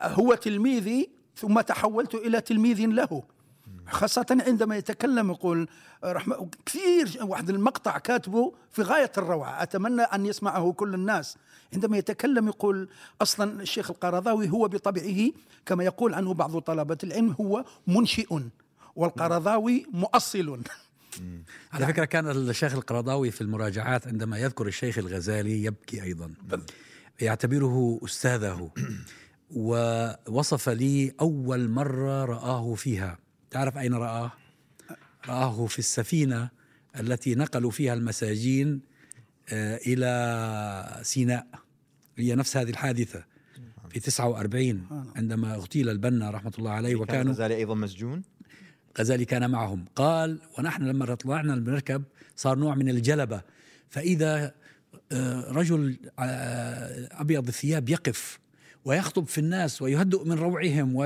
هو 0.00 0.34
تلميذي 0.34 1.10
ثم 1.36 1.60
تحولت 1.60 2.14
إلى 2.14 2.40
تلميذ 2.40 2.86
له. 2.86 3.22
خاصة 3.88 4.26
عندما 4.46 4.76
يتكلم 4.76 5.30
يقول 5.30 5.68
رحمة 6.04 6.48
كثير 6.66 7.18
واحد 7.20 7.50
المقطع 7.50 7.98
كاتبه 7.98 8.52
في 8.70 8.82
غاية 8.82 9.12
الروعة. 9.18 9.62
أتمنى 9.62 10.02
أن 10.02 10.26
يسمعه 10.26 10.72
كل 10.72 10.94
الناس. 10.94 11.36
عندما 11.72 11.98
يتكلم 11.98 12.48
يقول 12.48 12.88
أصلا 13.22 13.62
الشيخ 13.62 13.90
القرضاوي 13.90 14.50
هو 14.50 14.68
بطبعه 14.68 15.30
كما 15.66 15.84
يقول 15.84 16.14
عنه 16.14 16.34
بعض 16.34 16.58
طلبة 16.58 16.98
العلم 17.04 17.34
هو 17.40 17.64
منشئ. 17.86 18.38
والقرضاوي 18.96 19.86
مؤصل. 19.92 20.62
على 21.72 21.86
فكرة 21.86 22.04
كان 22.04 22.30
الشيخ 22.30 22.74
القرضاوي 22.74 23.30
في 23.30 23.40
المراجعات 23.40 24.06
عندما 24.06 24.38
يذكر 24.38 24.66
الشيخ 24.66 24.98
الغزالي 24.98 25.64
يبكي 25.64 26.02
أيضا. 26.02 26.34
يعتبره 27.20 28.00
أستاذه. 28.04 28.70
ووصف 29.50 30.68
لي 30.68 31.12
أول 31.20 31.68
مرة 31.68 32.24
رآه 32.24 32.74
فيها. 32.74 33.18
تعرف 33.50 33.78
أين 33.78 33.94
رآه؟ 33.94 34.32
رآه 35.28 35.66
في 35.66 35.78
السفينة 35.78 36.50
التي 37.00 37.34
نقلوا 37.34 37.70
فيها 37.70 37.94
المساجين 37.94 38.80
آه، 39.48 39.80
إلى 39.86 41.00
سيناء. 41.02 41.46
هي 42.16 42.34
نفس 42.34 42.56
هذه 42.56 42.70
الحادثة. 42.70 43.24
في 43.88 44.00
49 44.00 44.86
عندما 45.16 45.54
اغتيل 45.54 45.88
البنا 45.88 46.30
رحمة 46.30 46.52
الله 46.58 46.70
عليه 46.70 46.96
وكانوا 46.96 47.22
كان 47.22 47.28
غزالي 47.28 47.56
أيضا 47.56 47.74
مسجون؟ 47.74 48.22
غزالي 48.98 49.24
كان 49.24 49.50
معهم. 49.50 49.84
قال 49.96 50.38
ونحن 50.58 50.82
لما 50.82 51.14
طلعنا 51.14 51.54
المركب 51.54 52.02
صار 52.36 52.58
نوع 52.58 52.74
من 52.74 52.88
الجلبة. 52.88 53.42
فإذا 53.90 54.54
آه، 55.12 55.52
رجل 55.52 55.96
آه، 56.18 57.08
أبيض 57.12 57.48
الثياب 57.48 57.88
يقف 57.88 58.38
ويخطب 58.84 59.26
في 59.26 59.38
الناس 59.38 59.82
ويهدئ 59.82 60.24
من 60.24 60.32
روعهم 60.32 60.96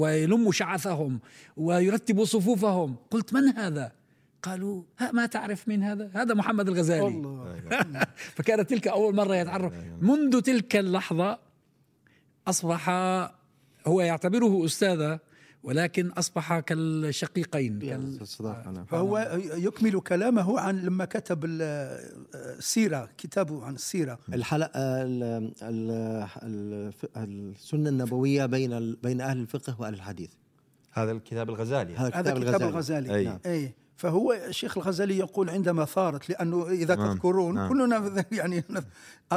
ويلم 0.00 0.52
شعثهم 0.52 1.20
ويرتب 1.56 2.24
صفوفهم. 2.24 2.96
قلت 3.10 3.34
من 3.34 3.48
هذا؟ 3.48 3.92
قالوا 4.42 4.82
ما 5.12 5.26
تعرف 5.26 5.68
من 5.68 5.82
هذا؟ 5.82 6.10
هذا 6.14 6.34
محمد 6.34 6.68
الغزالي. 6.68 7.06
الله. 7.06 7.58
فكانت 8.36 8.70
تلك 8.70 8.88
أول 8.88 9.14
مرة 9.14 9.36
يتعرف. 9.36 9.72
منذ 10.00 10.40
تلك 10.40 10.76
اللحظة 10.76 11.38
أصبح 12.48 12.90
هو 13.86 14.00
يعتبره 14.00 14.64
أستاذا 14.64 15.20
ولكن 15.64 16.10
أصبح 16.10 16.58
كالشقيقين 16.58 17.78
كال... 17.78 18.86
فهو 18.86 19.38
يكمل 19.56 20.00
كلامه 20.00 20.60
عن 20.60 20.82
لما 20.82 21.04
كتب 21.04 21.44
السيره 21.44 23.08
كتابه 23.18 23.64
عن 23.64 23.74
السيرة 23.74 24.18
الحلقة 24.32 24.70
السنة 27.16 27.88
النبوية 27.88 28.46
بين 28.46 28.96
بين 29.02 29.20
أهل 29.20 29.38
الفقه 29.38 29.76
وأهل 29.80 29.94
الحديث 29.94 30.30
هذا 30.92 31.12
الكتاب 31.12 31.50
الغزالي 31.50 31.96
هذا 31.96 32.08
الكتاب 32.08 32.36
الغزالي, 32.36 32.68
الغزالي. 32.68 33.14
أي. 33.14 33.24
نعم. 33.24 33.38
أي. 33.46 33.74
فهو 33.96 34.32
الشيخ 34.32 34.78
الغزالي 34.78 35.18
يقول 35.18 35.50
عندما 35.50 35.84
ثارت 35.84 36.30
لأنه 36.30 36.68
إذا 36.68 36.94
نعم. 36.94 37.12
تذكرون 37.12 37.54
نعم. 37.54 37.68
كلنا 37.68 38.24
يعني 38.32 38.64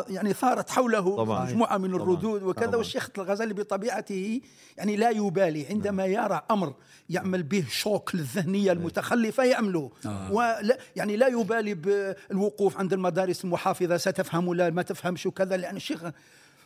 يعني 0.09 0.33
ثارت 0.33 0.69
حوله 0.69 1.15
طبعا. 1.15 1.45
مجموعة 1.45 1.77
من 1.77 1.95
الردود 1.95 2.39
طبعا. 2.39 2.50
وكذا 2.50 2.65
طبعا. 2.65 2.77
والشيخ 2.77 3.09
الغزالي 3.17 3.53
بطبيعته 3.53 4.41
يعني 4.77 4.95
لا 4.95 5.09
يبالي 5.09 5.67
عندما 5.67 6.07
نعم. 6.07 6.25
يرى 6.25 6.41
أمر 6.51 6.74
يعمل 7.09 7.43
به 7.43 7.65
شوك 7.69 8.15
للذهنية 8.15 8.71
المتخلفه 8.71 9.43
يعمله 9.43 9.91
آه. 10.05 10.33
ولا 10.33 10.77
يعني 10.95 11.17
لا 11.17 11.27
يبالي 11.27 11.74
بالوقوف 11.74 12.77
عند 12.77 12.93
المدارس 12.93 13.45
المحافظة 13.45 13.97
ستفهم 13.97 14.47
ولا 14.47 14.69
ما 14.69 14.81
تفهمش 14.81 15.25
وكذا 15.25 15.57
لأن 15.57 15.75
الشيخ 15.75 16.03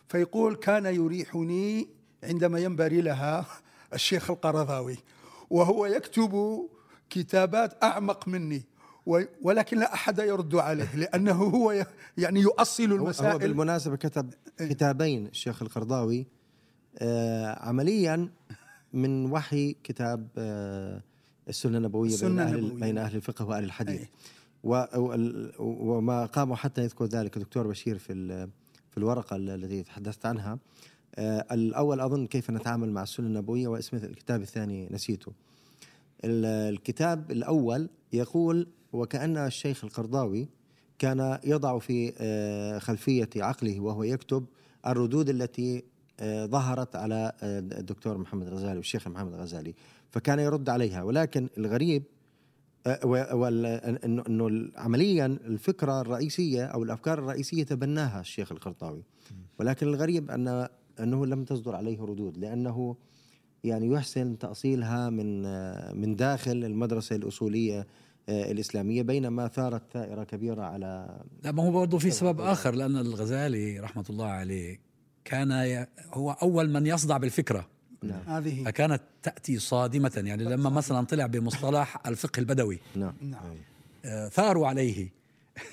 فيقول 0.07 0.55
كان 0.55 0.85
يريحني 0.85 1.89
عندما 2.23 2.59
ينبري 2.59 3.01
لها 3.01 3.45
الشيخ 3.93 4.31
القرضاوي 4.31 4.97
وهو 5.49 5.85
يكتب 5.85 6.33
كتابات 7.09 7.83
أعمق 7.83 8.27
مني. 8.27 8.63
ولكن 9.41 9.79
لا 9.79 9.93
أحد 9.93 10.19
يرد 10.19 10.55
عليه 10.55 10.95
لأنه 10.95 11.31
هو 11.33 11.85
يعني 12.17 12.39
يؤصل 12.39 12.83
المسائل 12.83 13.31
هو 13.31 13.37
بالمناسبة 13.37 13.95
كتب 13.95 14.33
إيه. 14.59 14.69
كتابين 14.69 15.27
الشيخ 15.27 15.61
القرضاوي 15.61 16.27
آه 16.99 17.65
عمليا 17.65 18.29
من 18.93 19.31
وحي 19.31 19.75
كتاب 19.83 20.27
آه 20.37 21.01
السنة 21.49 21.77
النبوية 21.77 22.17
بين 22.21 22.39
أهل, 22.39 22.71
بين 22.79 22.97
أهل 22.97 23.15
الفقه 23.15 23.45
وأهل 23.45 23.63
الحديث. 23.63 24.01
أي. 24.01 24.09
وما 25.59 26.25
قاموا 26.25 26.55
حتى 26.55 26.83
يذكر 26.83 27.05
ذلك. 27.05 27.37
الدكتور 27.37 27.67
بشير 27.67 27.97
في 27.97 28.47
في 28.89 28.97
الورقة 28.97 29.35
التي 29.35 29.83
تحدثت 29.83 30.25
عنها. 30.25 30.59
آه 31.15 31.45
الأول 31.51 31.99
أظن 31.99 32.27
كيف 32.27 32.49
نتعامل 32.49 32.91
مع 32.91 33.03
السنة 33.03 33.27
النبوية 33.27 33.67
واسم 33.67 33.97
الكتاب 33.97 34.41
الثاني 34.41 34.87
نسيته. 34.91 35.31
الكتاب 36.23 37.31
الأول 37.31 37.89
يقول 38.13 38.67
وكأن 38.93 39.37
الشيخ 39.37 39.83
القرضاوي 39.83 40.49
كان 40.99 41.39
يضع 41.43 41.79
في 41.79 42.13
آه، 42.17 42.79
خلفية 42.79 43.29
عقله 43.35 43.79
وهو 43.79 44.03
يكتب 44.03 44.45
الردود 44.87 45.29
التي 45.29 45.83
آه، 46.19 46.45
ظهرت 46.45 46.95
على 46.95 47.31
آه، 47.41 47.59
الدكتور 47.59 48.17
محمد 48.17 48.47
الغزالي 48.47 48.77
والشيخ 48.77 49.07
محمد 49.07 49.33
الغزالي 49.33 49.73
فكان 50.09 50.39
يرد 50.39 50.69
عليها. 50.69 51.03
ولكن 51.03 51.49
الغريب 51.57 52.03
إنه 52.87 54.69
عمليا 54.75 55.25
الفكرة 55.25 56.01
الرئيسية 56.01 56.65
أو 56.65 56.83
الأفكار 56.83 57.19
الرئيسية 57.19 57.63
تبناها 57.63 58.21
الشيخ 58.21 58.51
القرطاوي 58.51 59.03
ولكن 59.59 59.87
الغريب 59.87 60.31
ان 60.31 60.67
أنه 60.99 61.25
لم 61.25 61.43
تصدر 61.43 61.75
عليه 61.75 62.01
ردود 62.01 62.37
لأنه 62.37 62.95
يعني 63.63 63.87
يحسن 63.87 64.37
تأصيلها 64.37 65.09
من 65.09 65.41
من 66.01 66.15
داخل 66.15 66.51
المدرسة 66.51 67.15
الأصولية 67.15 67.87
آه، 68.29 68.51
الإسلامية 68.51 69.01
بينما 69.01 69.47
ثارت 69.47 69.81
ثائرة 69.93 70.23
كبيرة 70.23 70.61
على 70.61 71.21
لا 71.43 71.51
ما 71.51 71.63
هو 71.63 71.71
برضه 71.71 71.97
في 71.97 72.11
سبب 72.11 72.41
آخر 72.41 72.75
لأن 72.75 72.97
الغزالي 72.97 73.79
رحمة 73.79 74.05
الله 74.09 74.25
عليه 74.27 74.79
كان 75.25 75.85
هو 76.13 76.31
أول 76.31 76.69
من 76.69 76.87
يصدع 76.87 77.17
بالفكرة. 77.17 77.67
نعم. 78.03 78.19
هذه 78.27 78.63
فكانت 78.63 79.01
تأتي 79.23 79.59
صادمة 79.59 80.23
يعني 80.25 80.43
لما 80.43 80.69
مثلا 80.69 81.05
طلع 81.05 81.25
بمصطلح 81.25 82.07
الفقه 82.07 82.39
البدوي. 82.39 82.79
نعم, 82.95 83.13
نعم. 83.21 83.41
آه، 84.05 84.27
ثاروا 84.27 84.67
عليه. 84.67 85.09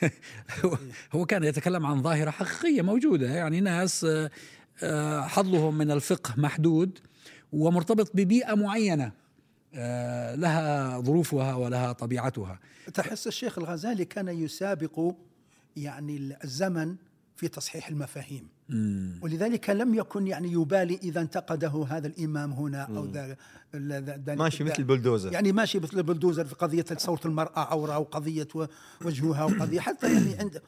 هو 1.14 1.26
كان 1.26 1.44
يتكلم 1.44 1.86
عن 1.86 2.02
ظاهرة 2.02 2.30
حقيقية 2.30 2.82
موجودة 2.82 3.34
يعني 3.34 3.60
ناس 3.60 4.06
آه، 4.82 5.20
حظهم 5.20 5.78
من 5.78 5.90
الفقه 5.90 6.34
محدود. 6.36 6.98
ومرتبط 7.52 8.10
ببيئة 8.14 8.54
معينة 8.54 9.12
آه، 9.74 10.34
لها 10.34 11.00
ظروفها 11.00 11.54
ولها 11.54 11.92
طبيعتها. 11.92 12.58
تحس 12.94 13.26
الشيخ 13.26 13.58
الغزالي 13.58 14.04
كان 14.04 14.28
يسابق 14.28 15.14
يعني 15.76 16.36
الزمن 16.44 16.96
في 17.36 17.48
تصحيح 17.48 17.88
المفاهيم. 17.88 18.48
مم. 18.68 19.20
ولذلك 19.22 19.70
لم 19.70 19.94
يكن 19.94 20.26
يعني 20.26 20.52
يبالي 20.52 20.98
إذا 21.02 21.20
انتقده 21.20 21.86
هذا 21.90 22.06
الإمام 22.06 22.52
هنا 22.52 22.82
أو 22.82 23.04
ذا 23.04 23.36
ماشي 24.34 24.64
مثل 24.64 24.74
البلدوزر. 24.78 25.32
يعني 25.32 25.52
ماشي 25.52 25.78
مثل 25.78 25.98
البلدوزر 25.98 26.44
في 26.44 26.54
قضية 26.54 26.84
صوت 26.96 27.26
المرأة 27.26 27.58
عوره 27.58 27.98
وقضيه 27.98 28.48
وجهها 29.04 29.44
وقضيه 29.44 29.80
حتى 29.80 30.14
يعني 30.14 30.34
عند 30.34 30.62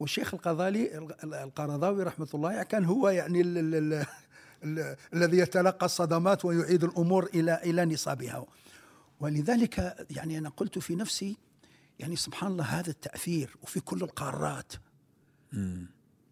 والشيخ 0.00 0.34
القضالي 0.34 0.98
القرضاوي 1.24 2.02
رحمة 2.02 2.28
الله 2.34 2.62
كان 2.62 2.84
هو 2.84 3.08
يعني 3.08 3.42
الذي 5.14 5.38
يتلقى 5.38 5.86
الصدمات 5.86 6.44
ويعيد 6.44 6.84
الأمور 6.84 7.24
إلى 7.34 7.60
إلى 7.64 7.84
نصابها. 7.84 8.46
ولذلك 9.20 10.06
يعني 10.10 10.38
أنا 10.38 10.48
قلت 10.48 10.78
في 10.78 10.94
نفسي 10.96 11.36
يعني 11.98 12.16
سبحان 12.16 12.52
الله 12.52 12.64
هذا 12.64 12.90
التأثير 12.90 13.56
وفي 13.62 13.80
كل 13.80 14.02
القارات. 14.02 14.72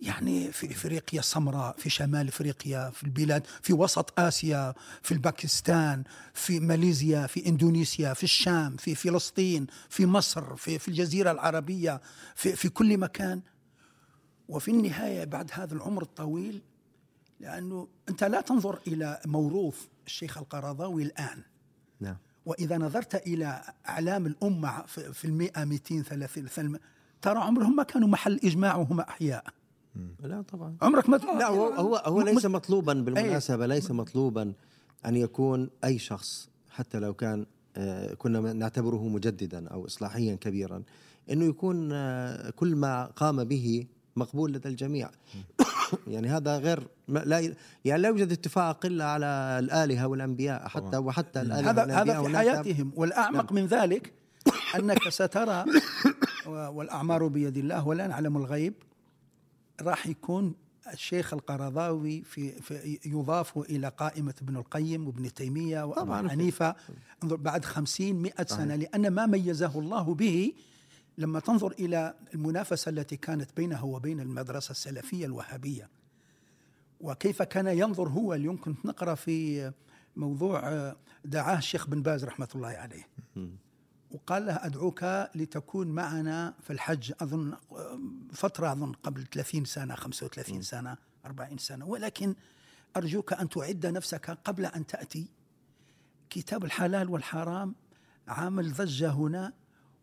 يعني 0.01 0.53
في 0.53 0.71
إفريقيا 0.73 1.21
السمراء 1.21 1.77
في 1.79 1.91
شمال 1.91 2.29
إفريقيا 2.29 2.91
في 2.91 3.05
البلاد 3.05 3.47
في 3.63 3.73
وسط 3.73 4.21
آسيا 4.21 4.75
في 5.03 5.13
الباكستان 5.13 6.05
في 6.35 6.61
ماليزيا 6.61 7.27
في 7.27 7.47
إندونيسيا 7.47 8.15
في 8.15 8.25
الشام 8.25 8.77
في 8.77 8.95
فلسطين 8.95 9.67
في 9.89 10.07
مصر 10.07 10.57
في 10.57 10.79
في 10.79 10.89
الجزيرة 10.89 11.31
العربية 11.31 12.01
في 12.35 12.57
في 12.57 12.69
كل 12.69 12.99
مكان. 12.99 13.41
وفي 14.49 14.71
النهاية 14.71 15.25
بعد 15.25 15.51
هذا 15.53 15.75
العمر 15.75 16.03
الطويل 16.03 16.63
لأنه 17.41 17.89
أنت 18.09 18.25
لا 18.25 18.41
تنظر 18.41 18.79
إلى 18.87 19.21
موروث 19.27 19.87
الشيخ 20.07 20.39
القرضاوي 20.39 21.03
الآن. 21.03 21.43
نعم. 22.01 22.17
وإذا 22.47 22.79
نظرت 22.79 23.15
إلى 23.15 23.63
أعلام 23.89 24.27
الأمة 24.27 24.83
في 24.87 25.25
المئة 25.25 25.65
200 25.65 26.03
300 26.03 26.81
ترى 27.23 27.39
عمرهم 27.39 27.77
ما 27.77 27.83
كانوا 27.83 28.09
محل 28.09 28.41
اجماع 28.45 28.77
وهم 28.77 29.01
احياء 29.01 29.45
لا 30.21 30.43
طبعا. 30.43 30.77
عمرك 30.83 31.09
ما 31.09 31.17
لا 31.17 31.49
هو 31.49 31.69
هو, 31.69 31.97
هو 31.97 32.23
ليس 32.23 32.47
مطلوبا 32.47 32.93
بالمناسبة 32.93 33.67
ليس 33.67 33.91
مطلوبا 33.91 34.53
أن 35.07 35.17
يكون 35.17 35.71
أي 35.85 35.99
شخص 35.99 36.49
حتى 36.71 36.99
لو 36.99 37.15
كان 37.15 37.47
آه، 37.77 38.15
كنا 38.15 38.53
نعتبره 38.53 39.09
مجددا 39.09 39.69
أو 39.69 39.87
اصلاحيا 39.87 40.35
كبيرا 40.35 40.83
إنه 41.31 41.45
يكون 41.45 41.93
آه، 41.93 42.51
كل 42.51 42.77
ما 42.77 43.05
قام 43.05 43.45
به 43.45 43.87
مقبول 44.17 44.53
لدى 44.53 44.69
الجميع. 44.69 45.11
يعني 46.07 46.29
هذا 46.29 46.59
غير 46.59 46.89
لا 47.09 47.55
يعني 47.85 48.03
لا 48.03 48.09
يوجد 48.09 48.33
اتفاق 48.33 48.87
إلا 48.87 49.05
على 49.05 49.27
الآلهة 49.59 50.07
والأنبياء 50.07 50.69
حتى 50.69 50.97
وحتى 50.97 51.41
الآلهة 51.41 51.71
هذا 51.71 52.03
هذا 52.03 52.23
في 52.23 52.37
حياتهم. 52.37 52.93
والأعمق 52.97 53.53
نعم. 53.53 53.63
من 53.63 53.67
ذلك 53.67 54.13
أنك 54.79 55.09
سترى 55.09 55.65
والأعمار 56.47 57.27
بيد 57.27 57.57
الله 57.57 57.89
ولا 57.89 58.07
نعلم 58.07 58.37
الغيب 58.37 58.75
راح 59.83 60.07
يكون 60.07 60.55
الشيخ 60.93 61.35
القرضاوي 61.35 62.23
في, 62.23 62.53
في 62.53 62.99
يضاف 63.07 63.59
إلى 63.59 63.89
قائمة 63.89 64.35
ابن 64.43 64.57
القيم 64.57 65.07
وابن 65.07 65.35
تيمية 65.35 65.83
وأبو 65.83 66.29
حنيفة. 66.29 66.75
انظر 67.25 67.37
بعد 67.37 67.65
خمسين 67.65 68.23
مئة 68.23 68.47
سنة 68.47 68.77
لأن 68.77 69.09
ما 69.09 69.27
ميزه 69.27 69.79
الله 69.79 70.15
به 70.15 70.53
لما 71.19 71.41
تنظر 71.41 71.73
إلى 71.73 72.15
المنافسة 72.35 72.91
التي 72.91 73.17
كانت 73.17 73.57
بينه 73.57 73.85
وبين 73.85 74.21
المدرسة 74.21 74.71
السلفية 74.71 75.27
الوهابية 75.27 75.89
وكيف 77.01 77.43
كان 77.43 77.67
ينظر 77.67 78.09
هو 78.09 78.35
اليوم 78.35 78.61
كنت 78.61 78.87
نقرأ 78.87 79.15
في 79.15 79.73
موضوع 80.17 80.93
دعاه 81.25 81.59
الشيخ 81.59 81.87
بن 81.87 82.03
باز 82.03 82.25
رحمة 82.25 82.49
الله 82.55 82.69
عليه. 82.69 83.09
وقال 84.11 84.47
له 84.47 84.67
أدعوك 84.67 85.05
لتكون 85.35 85.89
معنا 85.89 86.55
في 86.63 86.73
الحج 86.73 87.13
أظن 87.21 87.57
فترة 88.33 88.73
أظن 88.73 88.93
قبل 88.93 89.25
30 89.25 89.65
سنة 89.65 89.95
35 89.95 90.63
سنة 90.63 90.97
40 91.27 91.59
سنة. 91.59 91.87
ولكن 91.87 92.35
أرجوك 92.97 93.33
أن 93.33 93.49
تعد 93.49 93.87
نفسك 93.87 94.31
قبل 94.31 94.67
أن 94.67 94.87
تأتي. 94.87 95.29
كتاب 96.31 96.65
الحلال 96.65 97.11
والحرام 97.11 97.75
عامل 98.29 98.73
ضجة 98.73 99.11
هنا 99.11 99.53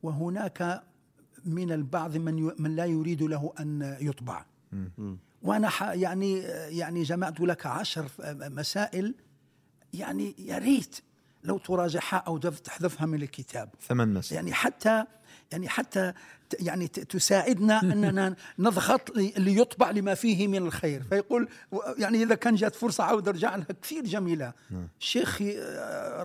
وهناك 0.03 0.83
من 1.45 1.71
البعض 1.71 2.17
من 2.17 2.51
من 2.59 2.75
لا 2.75 2.85
يريد 2.85 3.23
له 3.23 3.53
أن 3.59 3.97
يطبع. 4.01 4.45
وأنا 5.41 5.93
يعني 5.93 6.39
يعني 6.69 7.03
جمعت 7.03 7.39
لك 7.39 7.65
عشر 7.65 8.05
مسائل 8.41 9.15
يعني 9.93 10.35
يا 10.37 10.57
ريت 10.57 10.99
لو 11.43 11.57
تراجعها 11.57 12.15
أو 12.15 12.37
تحذفها 12.37 13.05
من 13.05 13.21
الكتاب. 13.21 13.69
ثمان 13.87 14.13
مسائل. 14.13 14.35
يعني 14.35 14.53
حتى 14.53 15.05
يعني 15.51 15.69
حتى 15.69 16.13
يعني 16.59 16.87
تساعدنا 16.87 17.81
أننا 17.93 18.35
نضغط 18.59 19.17
ليطبع 19.37 19.91
لما 19.91 20.13
فيه 20.13 20.47
من 20.47 20.57
الخير. 20.57 21.03
فيقول 21.03 21.47
يعني 21.97 22.23
إذا 22.23 22.35
كان 22.35 22.55
جات 22.55 22.75
فرصة 22.75 23.03
عاود 23.03 23.27
ارجع 23.27 23.55
لها 23.55 23.67
كثير 23.81 24.03
جميلة. 24.03 24.53
نعم. 24.69 24.87
الشيخ 24.99 25.41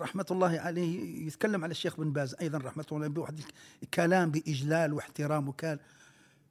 رحمة 0.03 0.27
الله 0.31 0.61
عليه 0.61 1.27
يتكلم 1.27 1.65
على 1.65 1.71
الشيخ 1.71 1.97
بن 1.97 2.13
باز 2.13 2.35
أيضا 2.41 2.59
رحمة 2.59 2.85
الله 2.93 3.05
عليه 3.05 3.15
بواحد 3.15 3.41
كلام 3.95 4.31
بإجلال 4.31 4.93
واحترام 4.93 5.49
وكان 5.49 5.79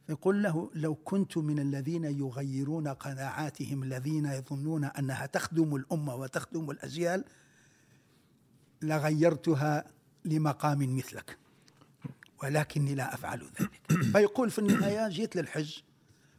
يقول 0.09 0.43
له 0.43 0.71
لو 0.73 0.95
كنت 0.95 1.37
من 1.37 1.59
الذين 1.59 2.03
يغيرون 2.03 2.87
قناعاتهم 2.87 3.83
الذين 3.83 4.25
يظنون 4.25 4.83
أنها 4.83 5.25
تخدم 5.25 5.75
الأمة 5.75 6.15
وتخدم 6.15 6.71
الأجيال 6.71 7.23
لغيرتها 8.81 9.83
لمقام 10.25 10.97
مثلك. 10.97 11.37
ولكني 12.43 12.95
لا 12.95 13.13
أفعل 13.13 13.41
ذلك. 13.59 13.81
فيقول 14.13 14.51
في 14.51 14.59
النهاية 14.59 15.09
جيت 15.09 15.35
للحج. 15.35 15.77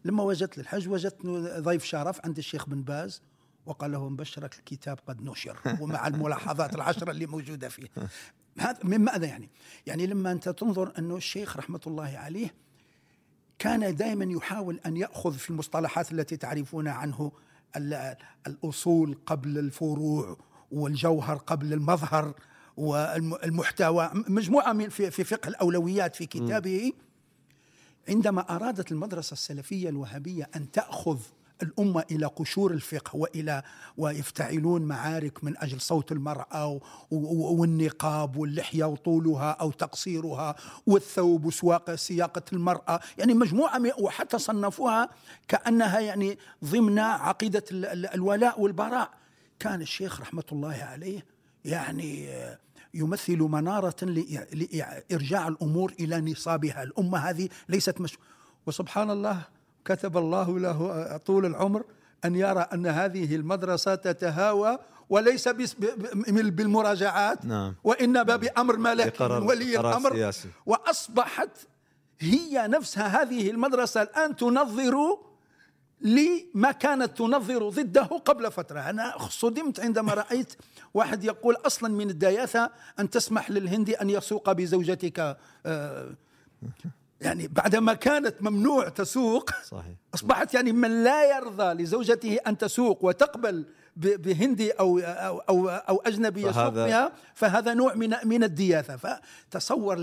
لما 0.05 0.23
وجدت 0.23 0.59
للحج 0.59 0.89
وجدت 0.89 1.27
ضيف 1.59 1.85
شرف 1.85 2.21
عند 2.25 2.39
الشيخ 2.39 2.69
بن 2.69 2.83
باز 2.83 3.23
وقال 3.67 3.93
له 3.93 4.09
مبشرك 4.09 4.59
الكتاب 4.59 4.99
قد 5.07 5.23
نشر 5.23 5.59
ومع 5.81 6.07
الملاحظات 6.07 6.75
العشرة 6.75 7.11
اللي 7.11 7.27
موجودة 7.27 7.69
فيه. 7.69 7.89
هذا 8.59 8.79
من 8.85 8.99
ماذا 8.99 9.27
يعني؟ 9.27 9.51
يعني 9.87 10.07
لما 10.07 10.33
أنت 10.33 10.49
تنظر 10.49 10.93
أنه 10.99 11.17
الشيخ 11.17 11.57
رحمة 11.57 11.81
الله 11.87 12.19
عليه 12.19 12.55
كان 13.59 13.97
دائما 13.97 14.25
يحاول 14.25 14.81
أن 14.87 14.97
يأخذ 14.97 15.33
في 15.33 15.51
المصطلحات 15.51 16.13
التي 16.13 16.37
تعرفون 16.37 16.89
عنه 16.89 17.33
الأصول 18.47 19.19
قبل 19.27 19.59
الفروع 19.59 20.37
والجوهر 20.71 21.37
قبل 21.37 21.73
المظهر. 21.73 22.35
والمحتوى 22.77 24.11
مجموعة 24.15 24.73
من 24.73 24.89
في 24.89 25.25
فقه 25.25 25.49
الأولويات 25.49 26.17
في 26.17 26.27
كتابه 26.27 26.93
عندما 28.09 28.57
أرادت 28.57 28.93
المدرسة 28.93 29.33
السلفية 29.33 29.89
الوهابية 29.89 30.51
أن 30.57 30.71
تأخذ 30.71 31.19
الأمة 31.63 32.05
إلى 32.11 32.27
قشور 32.27 32.73
الفقه 32.73 33.17
وإلى 33.17 33.63
ويفتعلون 33.97 34.83
معارك 34.83 35.45
من 35.45 35.59
أجل 35.59 35.81
صوت 35.81 36.13
المرأة 36.13 36.81
والنقاب 37.11 38.37
واللحية 38.37 38.85
وطولها 38.85 39.51
أو 39.51 39.71
تقصيرها 39.71 40.55
والثوب 40.87 41.45
وسواق 41.45 41.95
سياقة 41.95 42.43
المرأة 42.53 43.01
يعني 43.19 43.35
مجموعة 43.35 43.81
وحتى 43.99 44.39
صنفوها 44.39 45.09
كأنها 45.49 46.01
يعني 46.01 46.39
ضمن 46.65 46.99
عقيدة 46.99 47.65
الولاء 48.15 48.61
والبراء. 48.61 49.11
كان 49.59 49.83
الشيخ 49.83 50.21
رحمة 50.21 50.45
الله 50.53 50.75
عليه 50.75 51.25
يعني 51.65 52.29
يمثل 52.95 53.39
منارة 53.39 54.05
لإرجاع 54.53 55.49
الأمور 55.49 55.95
إلى 56.01 56.21
نصابها 56.21 56.83
الأمة 56.83 57.19
هذه 57.19 57.49
ليست 57.69 58.01
مش 58.01 58.19
وسبحان 58.67 59.11
الله 59.11 59.43
كتب 59.85 60.17
الله 60.17 60.59
له 60.59 61.17
طول 61.17 61.47
العمر 61.47 61.85
أن 62.25 62.37
يرى 62.37 62.61
أن 62.61 62.87
هذه 62.87 63.37
المدرسة 63.37 63.95
تتهاوى 63.95 64.79
وليس 65.11 65.49
بالمراجعات 66.29 67.45
نعم. 67.45 67.75
وإنما 67.85 68.37
بأمر 68.37 68.77
ملكي 68.77 69.25
من 69.29 69.43
ولي 69.43 69.81
الأمر 69.81 70.13
سياسي. 70.13 70.49
وأصبحت 70.67 71.51
هي 72.21 72.69
نفسها 72.69 73.23
هذه 73.23 73.51
المدرسة 73.51 74.03
الآن 74.03 74.37
تنظر 74.37 75.19
لما 76.01 76.73
كانت 76.73 77.19
تنظر 77.19 77.69
ضده 77.69 78.03
قبل 78.03 78.53
فترة. 78.53 78.81
أنا 78.81 79.15
صدمت 79.31 79.81
عندما 79.81 80.15
رأيت 80.15 80.55
واحد 80.95 81.25
يقول 81.25 81.57
أصلا 81.67 81.89
من 81.95 82.11
الدياثة 82.11 82.71
أن 83.01 83.11
تسمح 83.11 83.51
للهندي 83.51 83.95
أن 83.95 84.11
يسوق 84.11 84.53
بزوجتك. 84.53 85.37
آه، 85.67 86.11
يعني 87.21 87.49
بعدما 87.49 87.95
كانت 87.95 88.43
ممنوع 88.43 88.89
تسوق 88.89 89.51
صحيح. 89.65 89.95
أصبحت 90.15 90.55
يعني 90.55 90.73
من 90.73 91.05
لا 91.05 91.37
يرضى 91.37 91.83
لزوجته 91.83 92.39
أن 92.47 92.59
تسوق 92.59 93.05
وتقبل 93.05 93.67
بهندي 93.97 94.71
أو 94.71 94.99
أو 94.99 95.39
أو, 95.39 95.69
أو 95.69 95.97
أجنبي 95.97 96.43
يسوق 96.43 96.69
بها 96.69 97.13
فهذا 97.35 97.75
نوع 97.75 97.95
من 97.95 98.15
من 98.25 98.45
الدياثة. 98.45 98.97
فتصور 98.97 99.95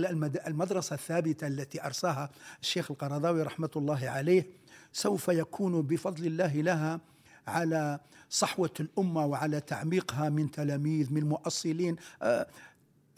المدرسة 0.47 0.93
الثابتة 0.93 1.47
التي 1.47 1.85
أرساها 1.85 2.29
الشيخ 2.61 2.91
القرضاوي 2.91 3.41
رحمة 3.41 3.71
الله 3.75 4.09
عليه 4.09 4.47
سوف 4.93 5.27
يكون 5.27 5.81
بفضل 5.81 6.25
الله 6.25 6.61
لها 6.61 6.99
على 7.47 7.99
صحوة 8.29 8.73
الأمة 8.79 9.25
وعلى 9.25 9.59
تعميقها 9.59 10.29
من 10.29 10.51
تلاميذ 10.51 11.13
من 11.13 11.23
مؤصلين. 11.23 11.95
آه، 12.21 12.47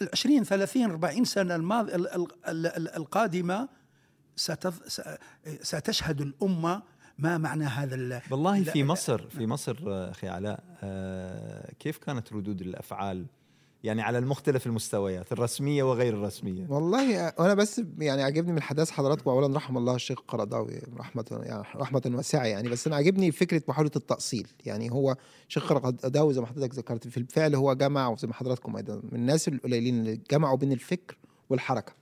العشرين 0.02 0.44
ثلاثين 0.44 0.90
أربعين 0.90 1.24
سنة 1.24 1.56
الماضي 1.56 1.92
القادمة 2.96 3.68
ستشهد 5.62 6.20
الأمة. 6.20 6.82
ما 7.20 7.38
معنى 7.38 7.64
هذا 7.64 8.22
والله 8.30 8.64
في 8.64 8.84
مصر 8.84 9.28
في 9.28 9.46
مصر 9.46 9.76
أخي 9.86 10.28
علاء 10.28 10.64
آه، 10.82 11.72
كيف 11.78 11.98
كانت 11.98 12.32
ردود 12.32 12.60
الأفعال 12.60 13.26
يعني 13.84 14.02
على 14.02 14.18
المختلف 14.18 14.66
المستويات 14.66 15.32
الرسمية 15.32 15.82
وغير 15.82 16.14
الرسمية. 16.14 16.66
والله 16.68 17.28
أنا 17.28 17.54
بس 17.54 17.82
يعني 17.98 18.22
عجبني 18.22 18.52
من 18.52 18.62
حداث 18.62 18.90
حضراتكم 18.90 19.30
اولا 19.30 19.56
رحم 19.56 19.76
الله 19.78 19.94
الشيخ 19.94 20.18
قرضاوي 20.28 20.80
رحمة 20.96 21.24
يعني 21.42 21.64
رحمة 21.76 22.02
واسعة 22.14 22.44
يعني 22.44 22.68
بس 22.68 22.86
أنا 22.86 22.96
عجبني 22.96 23.32
فكرة 23.32 23.62
محاولة 23.68 23.90
التأصيل. 23.96 24.48
يعني 24.64 24.92
هو 24.92 25.16
الشيخ 25.48 25.72
قرضاوي 25.72 26.34
زي 26.34 26.40
ما 26.40 26.46
حضرتك 26.46 26.74
ذكرت 26.74 27.08
في 27.08 27.16
الفعل 27.16 27.54
هو 27.54 27.72
جمع 27.72 28.08
وزي 28.08 28.28
ما 28.28 28.34
حضراتكم 28.34 28.76
أيضا 28.76 28.94
من 28.94 29.18
الناس 29.18 29.48
القليلين 29.48 30.00
اللي 30.00 30.20
جمعوا 30.30 30.56
بين 30.56 30.72
الفكر 30.72 31.16
والحركة. 31.50 31.92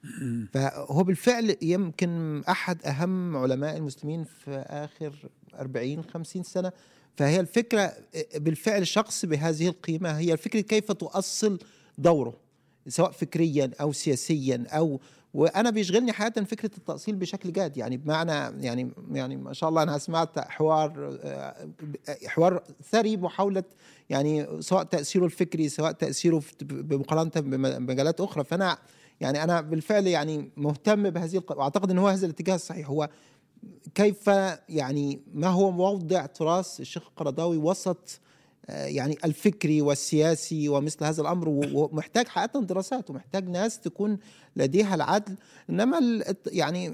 فهو 0.53 1.05
بالفعل 1.05 1.57
يمكن 1.63 2.43
أحد 2.49 2.83
أهم 2.87 3.37
علماء 3.37 3.77
المسلمين 3.77 4.25
في 4.25 4.51
آخر 4.67 5.29
40 5.55 6.05
50 6.05 6.43
سنة. 6.43 6.73
فهي 7.17 7.41
الفكرة 7.41 7.93
بالفعل 8.37 8.87
شخص 8.87 9.25
بهذه 9.25 9.69
القيمة 9.69 10.11
هي 10.11 10.33
الفكرة 10.33 10.61
كيف 10.61 10.93
تؤصل 10.93 11.59
دوره 11.99 12.35
سواء 12.89 13.11
فكريا 13.11 13.71
أو 13.81 13.93
سياسيا 13.93 14.65
أو 14.69 15.01
وأنا 15.35 15.71
بيشغلني 15.71 16.13
حياة 16.13 16.31
فكرة 16.31 16.71
التأصيل 16.79 17.17
بشكل 17.17 17.53
جاد. 17.53 17.77
يعني 17.77 17.97
بمعنى 17.97 18.65
يعني 18.67 18.91
يعني 19.13 19.37
ما 19.37 19.53
شاء 19.53 19.71
الله 19.71 19.83
أنا 19.83 19.99
سمعت 19.99 20.39
حوار 20.39 21.19
حوار 22.27 22.63
ثري 22.91 23.17
محاولة 23.17 23.65
يعني 24.11 24.63
سواء 24.63 24.85
تأثيره 24.85 25.25
الفكري 25.25 25.69
سواء 25.69 25.93
تأثيره 25.93 26.43
بمقارنة 26.63 27.31
بمجالات 27.37 28.21
أخرى. 28.21 28.45
فأنا 28.45 28.79
يعني 29.21 29.45
أنا 29.45 29.61
بالفعل 29.61 30.07
يعني 30.07 30.51
مهتم 30.57 31.11
بهذه 31.11 31.43
وأعتقد 31.51 31.91
إن 31.91 31.99
هو 31.99 32.09
هذا 32.09 32.27
الاتجاه 32.27 32.55
الصحيح. 32.55 32.91
هو 32.91 33.09
كيف 33.95 34.27
يعني 34.69 35.21
ما 35.35 35.49
هو 35.49 35.71
موضع 35.71 36.27
تراث 36.27 36.81
الشيخ 36.81 37.03
القرضاوي 37.07 37.57
وسط 37.57 38.21
آه، 38.71 38.87
يعني 38.87 39.19
الفكري 39.25 39.83
والسياسي 39.83 40.69
ومثل 40.69 41.05
هذا 41.05 41.23
الأمر؟ 41.23 41.49
ومحتاج 41.49 42.29
حقيقة 42.29 42.61
دراسات 42.61 43.11
ومحتاج 43.11 43.49
ناس 43.49 43.81
تكون 43.81 44.19
لديها 44.57 44.95
العدل. 44.95 45.37
إنما 45.71 46.25
يعني 46.47 46.89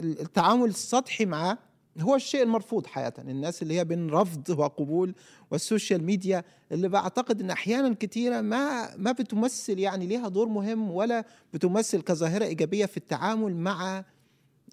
التعامل 0.00 0.68
السطحي 0.68 1.26
معه 1.26 1.58
هو 2.00 2.14
الشيء 2.14 2.42
المرفوض 2.42 2.86
حياة 2.86 3.12
الناس 3.18 3.62
اللي 3.62 3.78
هي 3.78 3.84
بين 3.84 4.10
رفض 4.10 4.50
وقبول 4.50 5.14
وال 5.50 5.63
social 5.63 6.04
media 6.04 6.44
اللي 6.72 6.88
بعتقد 6.88 7.40
إن 7.40 7.50
أحيانا 7.50 7.94
كثيرة 7.94 8.40
ما 8.40 8.96
ما 8.96 9.12
بتمثل 9.12 9.78
يعني 9.78 10.06
لها 10.06 10.28
دور 10.28 10.48
مهم 10.48 10.90
ولا 10.90 11.24
بتمثل 11.54 12.02
كظاهرة 12.02 12.44
إيجابية 12.44 12.86
في 12.86 12.96
التعامل 12.96 13.56
مع 13.56 14.04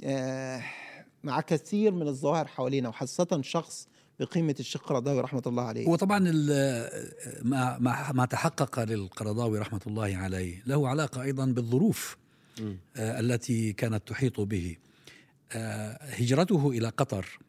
آه 0.03 0.63
مع 1.23 1.41
كثير 1.41 1.91
من 1.91 2.07
الظواهر 2.07 2.47
حوالينا 2.47 2.89
وخاصة 2.89 3.39
شخص 3.41 3.87
بقيمة 4.19 4.55
الشيخ 4.59 4.81
قرضاوي 4.81 5.21
رحمة 5.21 5.41
الله 5.47 5.63
عليه. 5.63 5.87
وطبعا 5.87 6.19
ما, 6.19 7.77
ما, 7.79 8.11
ما 8.11 8.25
تحقق 8.25 8.83
للقرضاوي 8.83 9.59
رحمة 9.59 9.81
الله 9.87 10.17
عليه 10.17 10.63
له 10.67 10.89
علاقة 10.89 11.21
أيضا 11.21 11.45
بالظروف 11.45 12.17
آه 12.97 13.19
التي 13.19 13.73
كانت 13.73 14.07
تحيط 14.07 14.39
به. 14.41 14.75
آه 15.51 16.03
هجرته 16.03 16.69
إلى 16.69 16.89
قطر 16.89 17.39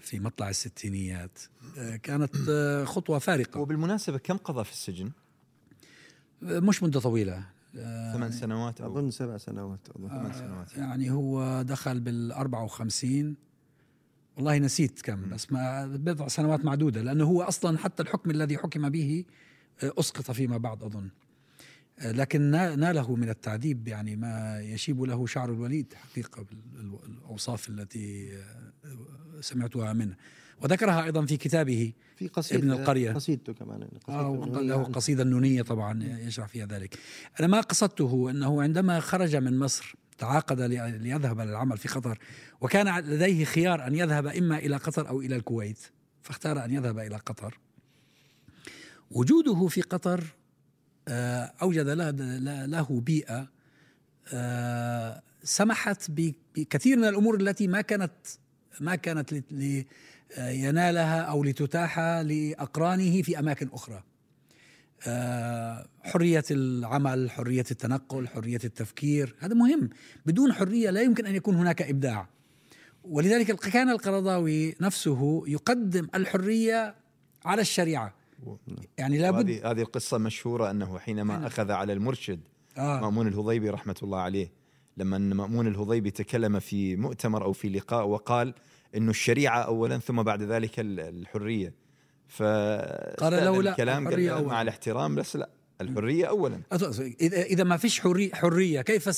في 0.00 0.20
مطلع 0.20 0.48
الستينيات 0.48 1.38
آه 1.78 1.96
كانت 1.96 2.36
آه 2.50 2.84
خطوة 2.84 3.18
فارقة. 3.18 3.60
وبالمناسبة 3.60 4.18
كم 4.18 4.36
قضى 4.36 4.64
في 4.64 4.72
السجن؟ 4.72 5.10
مش 6.42 6.82
مدة 6.82 7.00
طويلة. 7.00 7.44
ثمان 8.12 8.32
سنوات 8.32 8.80
أو 8.80 8.92
أظن 8.92 9.10
سبع 9.10 9.36
سنوات 9.36 9.80
أظن. 9.96 10.08
ثمان 10.08 10.32
سنوات. 10.32 10.76
يعني 10.76 11.10
هو 11.10 11.62
دخل 11.62 12.00
بال 12.00 12.32
54 12.32 13.36
والله 14.36 14.58
نسيت 14.58 15.02
كم 15.02 15.28
بس 15.28 15.52
ما 15.52 15.86
بضع 15.86 16.28
سنوات 16.28 16.64
معدودة 16.64 17.02
لأنه 17.02 17.24
هو 17.24 17.42
أصلا 17.42 17.78
حتى 17.78 18.02
الحكم 18.02 18.30
الذي 18.30 18.58
حكم 18.58 18.88
به 18.88 19.24
أسقط 19.82 20.30
فيما 20.30 20.56
بعد 20.56 20.82
أظن. 20.82 21.08
لكن 22.04 22.40
ناله 22.50 23.16
من 23.16 23.28
التعذيب 23.28 23.88
يعني 23.88 24.16
ما 24.16 24.60
يشيب 24.60 25.02
له 25.02 25.26
شعر 25.26 25.52
الوليد 25.52 25.94
حقيقة 25.94 26.46
بالأوصاف 26.72 27.68
التي 27.68 28.38
سمعتها 29.40 29.92
منه. 29.92 30.16
وذكرها 30.62 31.04
أيضا 31.04 31.26
في 31.26 31.36
كتابه 31.36 31.92
في 32.16 32.28
قصيدة 32.28 32.60
ابن 32.60 32.70
القرية. 32.70 33.12
قصيدته 33.12 33.52
كمان. 33.52 33.82
قصيدة 33.82 34.18
آه 34.18 34.62
له 34.62 34.84
قصيدة 34.84 35.24
نونية 35.24 35.62
طبعا 35.62 36.04
يشرح 36.04 36.48
فيها 36.48 36.66
ذلك. 36.66 36.98
أنا 37.40 37.48
ما 37.48 37.60
قصدته 37.60 38.30
أنه 38.30 38.62
عندما 38.62 39.00
خرج 39.00 39.36
من 39.36 39.58
مصر 39.58 39.94
تعاقد 40.18 40.60
ليذهب 40.60 41.40
للعمل 41.40 41.78
في 41.78 41.88
قطر 41.88 42.18
وكان 42.60 42.98
لديه 42.98 43.44
خيار 43.44 43.86
أن 43.86 43.94
يذهب 43.94 44.26
إما 44.26 44.58
إلى 44.58 44.76
قطر 44.76 45.08
أو 45.08 45.20
إلى 45.20 45.36
الكويت 45.36 45.78
فاختار 46.22 46.64
أن 46.64 46.70
يذهب 46.70 46.98
إلى 46.98 47.16
قطر. 47.16 47.58
وجوده 49.10 49.66
في 49.66 49.80
قطر 49.80 50.24
آه، 51.08 51.52
أوجد 51.62 51.88
له 51.88 53.00
بيئة 53.00 53.48
آه، 54.32 55.22
سمحت 55.42 56.10
بكثير 56.56 56.96
من 56.96 57.04
الأمور 57.04 57.40
التي 57.40 57.66
ما 57.66 57.80
كانت 57.80 58.12
ما 58.80 58.94
كانت 58.94 59.44
ينالها 60.38 61.20
أو 61.20 61.44
لتتاح 61.44 61.98
لأقرانه 61.98 63.22
في 63.22 63.38
أماكن 63.38 63.68
أخرى. 63.72 64.02
آه، 65.06 65.86
حرية 66.02 66.44
العمل، 66.50 67.30
حرية 67.30 67.64
التنقل، 67.70 68.28
حرية 68.28 68.60
التفكير، 68.64 69.34
هذا 69.38 69.54
مهم، 69.54 69.90
بدون 70.26 70.52
حرية 70.52 70.90
لا 70.90 71.02
يمكن 71.02 71.26
أن 71.26 71.34
يكون 71.34 71.54
هناك 71.54 71.82
إبداع. 71.82 72.28
ولذلك 73.04 73.54
كان 73.54 73.90
القرضاوي 73.90 74.74
نفسه 74.80 75.42
يقدم 75.46 76.08
الحرية 76.14 76.94
على 77.44 77.62
الشريعة. 77.62 78.14
يعني 78.98 79.18
لابد 79.18 79.50
هذه 79.50 79.70
هذه 79.70 79.80
القصة 79.80 80.18
مشهورة 80.18 80.70
أنه 80.70 80.98
حينما 80.98 81.46
أخذ 81.46 81.70
على 81.70 81.92
المرشد 81.92 82.40
آه. 82.78 83.00
مأمون 83.00 83.28
الهضيبي 83.28 83.70
رحمة 83.70 83.96
الله 84.02 84.18
عليه 84.18 84.52
لما 84.96 85.18
مأمون 85.18 85.66
الهضيبي 85.66 86.10
تكلم 86.10 86.58
في 86.58 86.96
مؤتمر 86.96 87.44
أو 87.44 87.52
في 87.52 87.68
لقاء 87.68 88.06
وقال 88.06 88.54
إنه 88.96 89.10
الشريعة 89.10 89.58
اولا 89.58 89.98
ثم 89.98 90.22
بعد 90.22 90.42
ذلك 90.42 90.72
الحرية. 90.78 91.74
ف 92.28 92.42
قال 92.42 93.44
لولا 93.44 93.70
الكلام 93.70 94.08
الحرية 94.08 94.32
قال 94.32 94.44
مع 94.44 94.62
الاحترام 94.62 95.14
بس 95.14 95.36
لا 95.36 95.50
الحرية 95.80 96.26
اولا. 96.26 96.60
اذا 97.20 97.42
إذا 97.42 97.64
ما 97.64 97.76
فيش 97.76 98.00
حريه 98.00 98.32
حرية 98.32 98.80
كيف 98.80 99.14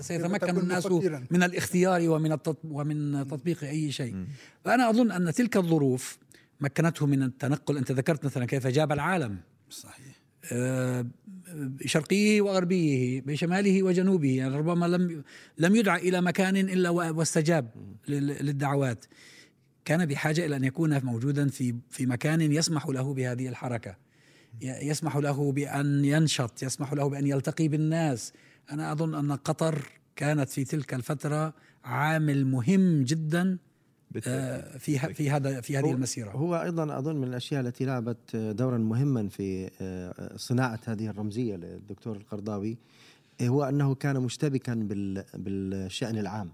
سيتمكن 0.00 0.58
الناس 0.58 0.86
من 1.30 1.42
الاختيار 1.42 2.10
ومن 2.10 2.38
ومن 2.64 3.28
تطبيق 3.28 3.64
أي 3.64 3.92
شيء؟ 3.92 4.24
فأنا 4.64 4.90
أظن 4.90 5.12
أن 5.12 5.32
تلك 5.32 5.56
الظروف 5.56 6.18
مكنته 6.60 7.06
من 7.06 7.22
التنقل. 7.22 7.76
أنت 7.76 7.92
ذكرت 7.92 8.24
مثلا 8.24 8.44
كيف 8.44 8.66
جاب 8.66 8.92
العالم. 8.92 9.38
صحيح. 9.70 10.09
شرقيه 11.84 12.42
وغربيه 12.42 13.20
بشماله 13.20 13.82
وجنوبه 13.82 14.36
يعني 14.36 14.56
ربما 14.56 14.86
لم 14.86 15.22
لم 15.58 15.76
يدعى 15.76 16.08
إلى 16.08 16.20
مكان 16.20 16.56
إلا 16.56 16.90
واستجاب 16.90 17.70
للدعوات. 18.08 19.04
كان 19.84 20.06
بحاجة 20.06 20.46
إلى 20.46 20.56
أن 20.56 20.64
يكون 20.64 21.04
موجودا 21.04 21.48
في 21.48 21.74
في 21.90 22.06
مكان 22.06 22.40
يسمح 22.40 22.86
له 22.86 23.14
بهذه 23.14 23.48
الحركة. 23.48 23.96
يسمح 24.62 25.16
له 25.16 25.52
بأن 25.52 26.04
ينشط 26.04 26.62
يسمح 26.62 26.92
له 26.92 27.08
بأن 27.08 27.26
يلتقي 27.26 27.68
بالناس. 27.68 28.32
أنا 28.72 28.92
أظن 28.92 29.14
أن 29.14 29.32
قطر 29.32 29.84
كانت 30.16 30.50
في 30.50 30.64
تلك 30.64 30.94
الفترة 30.94 31.54
عامل 31.84 32.46
مهم 32.46 33.04
جدا 33.04 33.52
آه، 33.52 33.69
في 34.12 34.98
في 35.14 35.30
هذا 35.30 35.60
في 35.60 35.78
هذه 35.78 35.90
المسيرة. 35.90 36.30
هو 36.30 36.62
أيضا 36.62 36.98
أظن 36.98 37.16
من 37.16 37.24
الأشياء 37.24 37.60
التي 37.60 37.84
لعبت 37.84 38.36
دورا 38.36 38.78
مهما 38.78 39.28
في 39.28 39.70
آه، 39.80 40.36
صناعة 40.36 40.80
هذه 40.86 41.06
الرمزية 41.06 41.56
للدكتور 41.56 42.16
القرضاوي 42.16 42.78
هو 43.42 43.64
أنه 43.64 43.94
كان 43.94 44.20
مشتبكا 44.20 44.74
بالشأن 45.34 46.18
العام. 46.18 46.50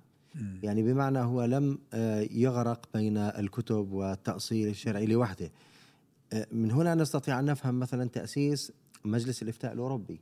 يعني 0.62 0.82
بمعنى 0.82 1.18
هو 1.18 1.44
لم 1.44 1.78
آه، 1.92 2.28
يغرق 2.30 2.88
بين 2.94 3.16
الكتب 3.16 3.92
والتأصيل 3.92 4.68
الشرعي 4.68 5.06
لوحده. 5.06 5.50
من 6.52 6.70
هنا 6.70 6.94
نستطيع 6.94 7.38
أن 7.38 7.44
نفهم 7.44 7.78
مثلا 7.78 8.08
تأسيس 8.08 8.72
مجلس 9.04 9.42
الإفتاء 9.42 9.72
الأوروبي 9.72 10.20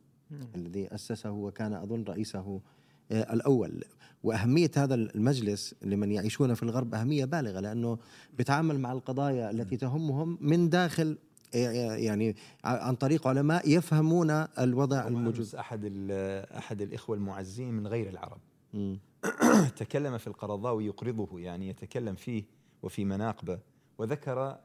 الذي 0.55 0.95
أسسه 0.95 1.31
وكان 1.31 1.73
أظن 1.73 2.05
رئيسه 2.05 2.61
الأول. 3.11 3.85
وأهمية 4.23 4.71
هذا 4.77 4.95
المجلس 4.95 5.75
لمن 5.83 6.13
يعيشون 6.13 6.55
في 6.55 6.63
الغرب 6.63 6.95
أهمية 6.95 7.25
بالغة 7.25 7.61
لأنه 7.61 7.99
بيتعامل 8.39 8.81
مع 8.81 8.93
القضايا 8.93 9.51
التي 9.51 9.77
تهمهم 9.77 10.39
من 10.41 10.69
داخل 10.69 11.19
يعني 11.55 12.37
عن 12.65 12.95
طريق 12.95 13.27
علماء 13.27 13.69
يفهمون 13.69 14.31
الوضع 14.31 15.09
الموجود 15.09 15.55
أحد 15.55 16.11
أحد 16.57 16.83
الإخوة 16.83 17.17
المعزين 17.17 17.75
من 17.75 17.87
غير 17.87 18.09
العرب. 18.09 18.41
تكلم 19.77 20.19
في 20.19 20.27
القرضاوي 20.27 20.87
يقرضه 20.87 21.41
يعني 21.41 21.69
يتكلم 21.69 22.15
فيه 22.15 22.45
وفي 22.83 23.05
مناقبة. 23.05 23.59
وذكر 23.99 24.59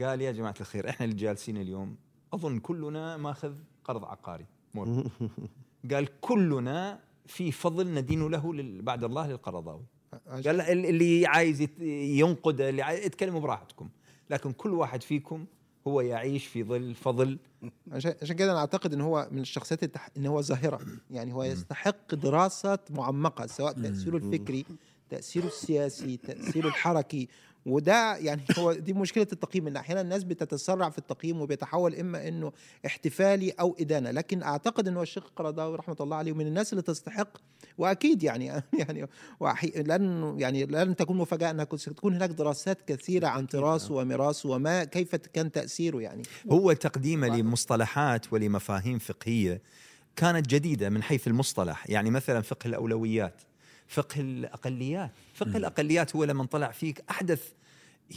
قال 0.00 0.20
يا 0.20 0.32
جماعة 0.32 0.54
الخير 0.60 0.88
إحنا 0.88 1.06
اللي 1.06 1.16
جالسين 1.16 1.56
اليوم 1.56 1.96
أظن 2.32 2.58
كلنا 2.58 3.16
ماخذ 3.16 3.54
قرض 3.84 4.04
عقاري. 4.04 4.46
قال 5.90 6.20
كلنا 6.20 7.00
في 7.26 7.52
فضل 7.52 7.94
ندين 7.94 8.28
له 8.28 8.52
بعد 8.82 9.04
الله 9.04 9.26
للقرضاوي. 9.28 9.84
قال 10.28 10.60
اللي 10.60 11.26
عايز 11.26 11.68
ينقد 11.80 12.60
اللي 12.60 12.82
عايز 12.82 13.06
يتكلموا 13.06 13.40
براحتكم. 13.40 13.88
لكن 14.30 14.52
كل 14.52 14.70
واحد 14.70 15.02
فيكم 15.02 15.44
هو 15.86 16.00
يعيش 16.00 16.46
في 16.46 16.64
ظل 16.64 16.94
فضل. 16.94 17.38
عشان 17.92 18.36
كده 18.36 18.52
أنا 18.52 18.60
أعتقد 18.60 18.92
إن 18.94 19.00
هو 19.00 19.28
من 19.32 19.40
الشخصيات 19.40 19.82
التح... 19.82 20.08
إن 20.16 20.26
هو 20.26 20.42
ظاهرة. 20.42 20.80
يعني 21.10 21.34
هو 21.34 21.44
يستحق 21.44 22.14
دراسة 22.14 22.78
معمقة 22.90 23.46
سواء 23.46 23.72
تأثيره 23.72 24.16
الفكري 24.16 24.64
تأثيره 25.10 25.46
السياسي 25.46 26.16
تأثيره 26.16 26.68
الحركي. 26.68 27.28
وده 27.66 28.16
يعني 28.16 28.42
هو 28.58 28.72
دي 28.72 28.92
مشكلة 28.92 29.26
التقييم 29.32 29.66
إن 29.66 29.76
أحيانا 29.76 30.00
الناس 30.00 30.24
بتتسرع 30.24 30.90
في 30.90 30.98
التقييم 30.98 31.40
وبيتحول 31.40 31.94
إما 31.94 32.28
إنه 32.28 32.52
احتفالي 32.86 33.50
أو 33.50 33.76
إدانة. 33.80 34.10
لكن 34.10 34.42
أعتقد 34.42 34.88
انه 34.88 35.02
الشيخ 35.02 35.24
قرضاوي 35.36 35.76
رحمة 35.76 35.96
الله 36.00 36.16
عليه 36.16 36.32
من 36.32 36.46
الناس 36.46 36.72
اللي 36.72 36.82
تستحق 36.82 37.28
وأكيد 37.78 38.22
يعني 38.22 38.46
يعني 38.72 39.08
لن 39.76 40.34
يعني 40.38 40.66
لن 40.66 40.96
تكون 40.96 41.16
مفاجأة 41.16 41.50
إنها 41.50 41.64
تكون 41.64 42.14
هناك 42.14 42.30
دراسات 42.30 42.82
كثيرة 42.82 43.26
عن 43.26 43.46
تراثه 43.46 43.94
وميراثه 43.94 44.48
وما 44.48 44.84
كيف 44.84 45.16
كان 45.16 45.52
تأثيره 45.52 46.00
يعني. 46.00 46.22
هو 46.52 46.72
تقديمه 46.72 47.28
لمصطلحات 47.28 48.32
ولمفاهيم 48.32 48.98
فقهية 48.98 49.62
كانت 50.16 50.48
جديدة 50.48 50.88
من 50.88 51.02
حيث 51.02 51.28
المصطلح. 51.28 51.90
يعني 51.90 52.10
مثلا 52.10 52.40
فقه 52.40 52.68
الأولويات. 52.68 53.42
فقه 53.88 54.20
الأقليات. 54.20 55.10
فقه 55.34 55.50
م. 55.50 55.56
الأقليات 55.56 56.16
هو 56.16 56.24
لما 56.24 56.44
طلع 56.44 56.70
فيك 56.70 57.04
أحدث 57.10 57.42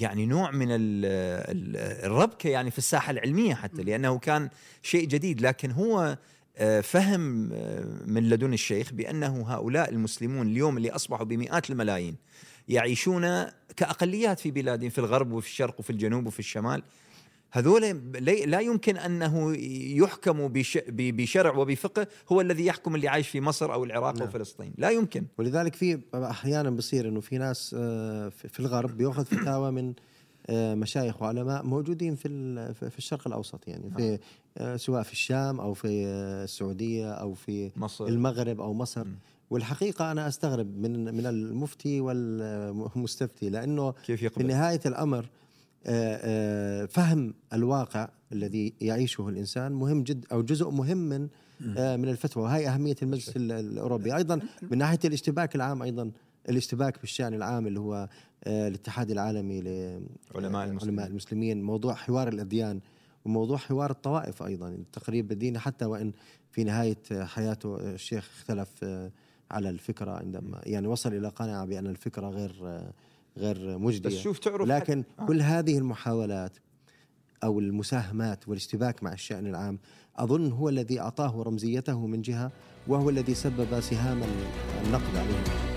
يعني 0.01 0.25
نوع 0.25 0.51
من 0.51 0.67
الربكة 0.69 2.49
يعني 2.49 2.71
في 2.71 2.77
الساحة 2.77 3.11
العلمية 3.11 3.53
حتى 3.53 3.83
لأنه 3.83 4.19
كان 4.19 4.49
شيء 4.83 5.07
جديد. 5.07 5.41
لكن 5.41 5.71
هو 5.71 6.17
آه، 6.57 6.81
فهم 6.81 7.49
آه، 7.53 7.83
من 8.05 8.29
لدن 8.29 8.53
الشيخ 8.53 8.93
بأنه 8.93 9.45
هؤلاء 9.47 9.89
المسلمون 9.89 10.47
اليوم 10.47 10.77
اللي 10.77 10.91
أصبحوا 10.91 11.25
بمئات 11.25 11.69
الملايين 11.69 12.15
يعيشون 12.67 13.45
كأقليات 13.75 14.39
في 14.39 14.51
بلادهم 14.51 14.89
في 14.89 14.97
الغرب 14.97 15.31
وفي 15.31 15.47
الشرق 15.47 15.79
وفي 15.79 15.89
الجنوب 15.89 16.27
وفي 16.27 16.39
الشمال. 16.39 16.83
هذول 17.51 17.81
لا 18.21 18.59
يمكن 18.59 18.97
أنه 18.97 19.55
يحكم 20.03 20.47
بشرع 20.89 21.55
وبفقه 21.55 22.07
هو 22.31 22.41
الذي 22.41 22.65
يحكم 22.65 22.95
اللي 22.95 23.07
عايش 23.07 23.29
في 23.29 23.41
مصر 23.41 23.73
أو 23.73 23.83
العراق 23.83 24.13
نعم. 24.13 24.23
أو 24.23 24.29
فلسطين 24.29 24.73
لا 24.77 24.89
يمكن 24.89 25.25
ولذلك 25.37 25.75
في 25.75 25.99
أحيانا 26.13 26.69
بصير 26.69 27.07
إنه 27.07 27.19
في 27.19 27.37
ناس 27.37 27.75
آه، 27.79 28.29
في 28.29 28.59
الغرب 28.59 28.97
بيأخذ 28.97 29.25
فتاوى 29.35 29.71
من 29.71 29.93
آه، 30.49 30.75
مشايخ 30.75 31.21
وعلماء 31.21 31.65
موجودين 31.65 32.15
في 32.15 32.29
في 32.73 32.97
الشرق 32.97 33.27
الأوسط 33.27 33.67
يعني 33.67 33.91
في 33.91 34.09
نعم. 34.09 34.17
آه، 34.57 34.75
سواء 34.75 35.03
في 35.03 35.11
الشام 35.11 35.59
أو 35.59 35.73
في 35.73 35.87
السعودية 36.43 37.11
أو 37.11 37.33
في 37.33 37.71
مصر. 37.77 38.07
المغرب 38.07 38.61
أو 38.61 38.73
مصر 38.73 39.05
والحقيقة 39.49 40.11
أنا 40.11 40.27
أستغرب 40.27 40.77
من 40.77 41.15
من 41.15 41.25
المفتي 41.25 42.01
والمستفتي 42.01 43.49
لأنه 43.49 43.91
كيف 43.91 44.23
يقبل؟ 44.23 44.41
في 44.41 44.47
نهاية 44.47 44.79
الأمر 44.85 45.29
فهم 46.87 47.33
الواقع 47.53 48.09
الذي 48.31 48.73
يعيشه 48.81 49.29
الإنسان 49.29 49.71
مهم 49.71 50.03
جدا 50.03 50.27
أو 50.31 50.41
جزء 50.41 50.69
مهم 50.69 50.97
من 50.97 51.27
آه، 51.77 51.95
من 51.95 52.09
الفتوى. 52.09 52.43
وهي 52.43 52.67
أهمية 52.67 52.95
المجلس 53.01 53.33
الأوروبي. 53.35 54.15
أيضا 54.15 54.39
من 54.71 54.77
ناحية 54.77 54.99
الاشتباك 55.05 55.55
العام 55.55 55.81
أيضا 55.81 56.11
الاشتباك 56.49 56.99
بالشأن 57.01 57.33
العام 57.33 57.67
اللي 57.67 57.79
هو 57.79 58.09
الاتحاد 58.47 59.11
العالمي 59.11 59.61
لعلماء 59.61 60.67
المسلمين. 60.67 61.05
المسلمين 61.05 61.63
موضوع 61.63 61.93
حوار 61.93 62.27
الأديان 62.27 62.79
وموضوع 63.25 63.57
حوار 63.57 63.91
الطوائف 63.91 64.43
أيضا 64.43 64.69
التقريب 64.69 65.31
الديني 65.31 65.59
حتى 65.59 65.85
وإن 65.85 66.11
في 66.51 66.63
نهاية 66.63 66.97
حياته 67.11 67.77
الشيخ 67.77 68.29
اختلف 68.37 68.85
على 69.51 69.69
الفكرة 69.69 70.11
عندما 70.11 70.61
يعني 70.63 70.87
وصل 70.87 71.13
إلى 71.13 71.27
قناعة 71.27 71.65
بأن 71.65 71.87
الفكرة 71.87 72.29
غير 72.29 72.81
غير 73.37 73.77
مجدية 73.77 74.09
بس 74.09 74.15
شوف 74.15 74.39
تعرف 74.39 74.67
لكن 74.67 75.03
آه. 75.19 75.25
كل 75.25 75.41
هذه 75.41 75.77
المحاولات 75.77 76.57
أو 77.43 77.59
المساهمات 77.59 78.47
والاشتباك 78.47 79.03
مع 79.03 79.13
الشأن 79.13 79.47
العام 79.47 79.79
أظن 80.15 80.51
هو 80.51 80.69
الذي 80.69 80.99
أعطاه 80.99 81.43
رمزيته 81.43 82.07
من 82.07 82.21
جهة 82.21 82.51
وهو 82.87 83.09
الذي 83.09 83.33
سبب 83.33 83.79
سهام 83.79 84.21
النقد 84.85 85.15
عليه 85.15 85.68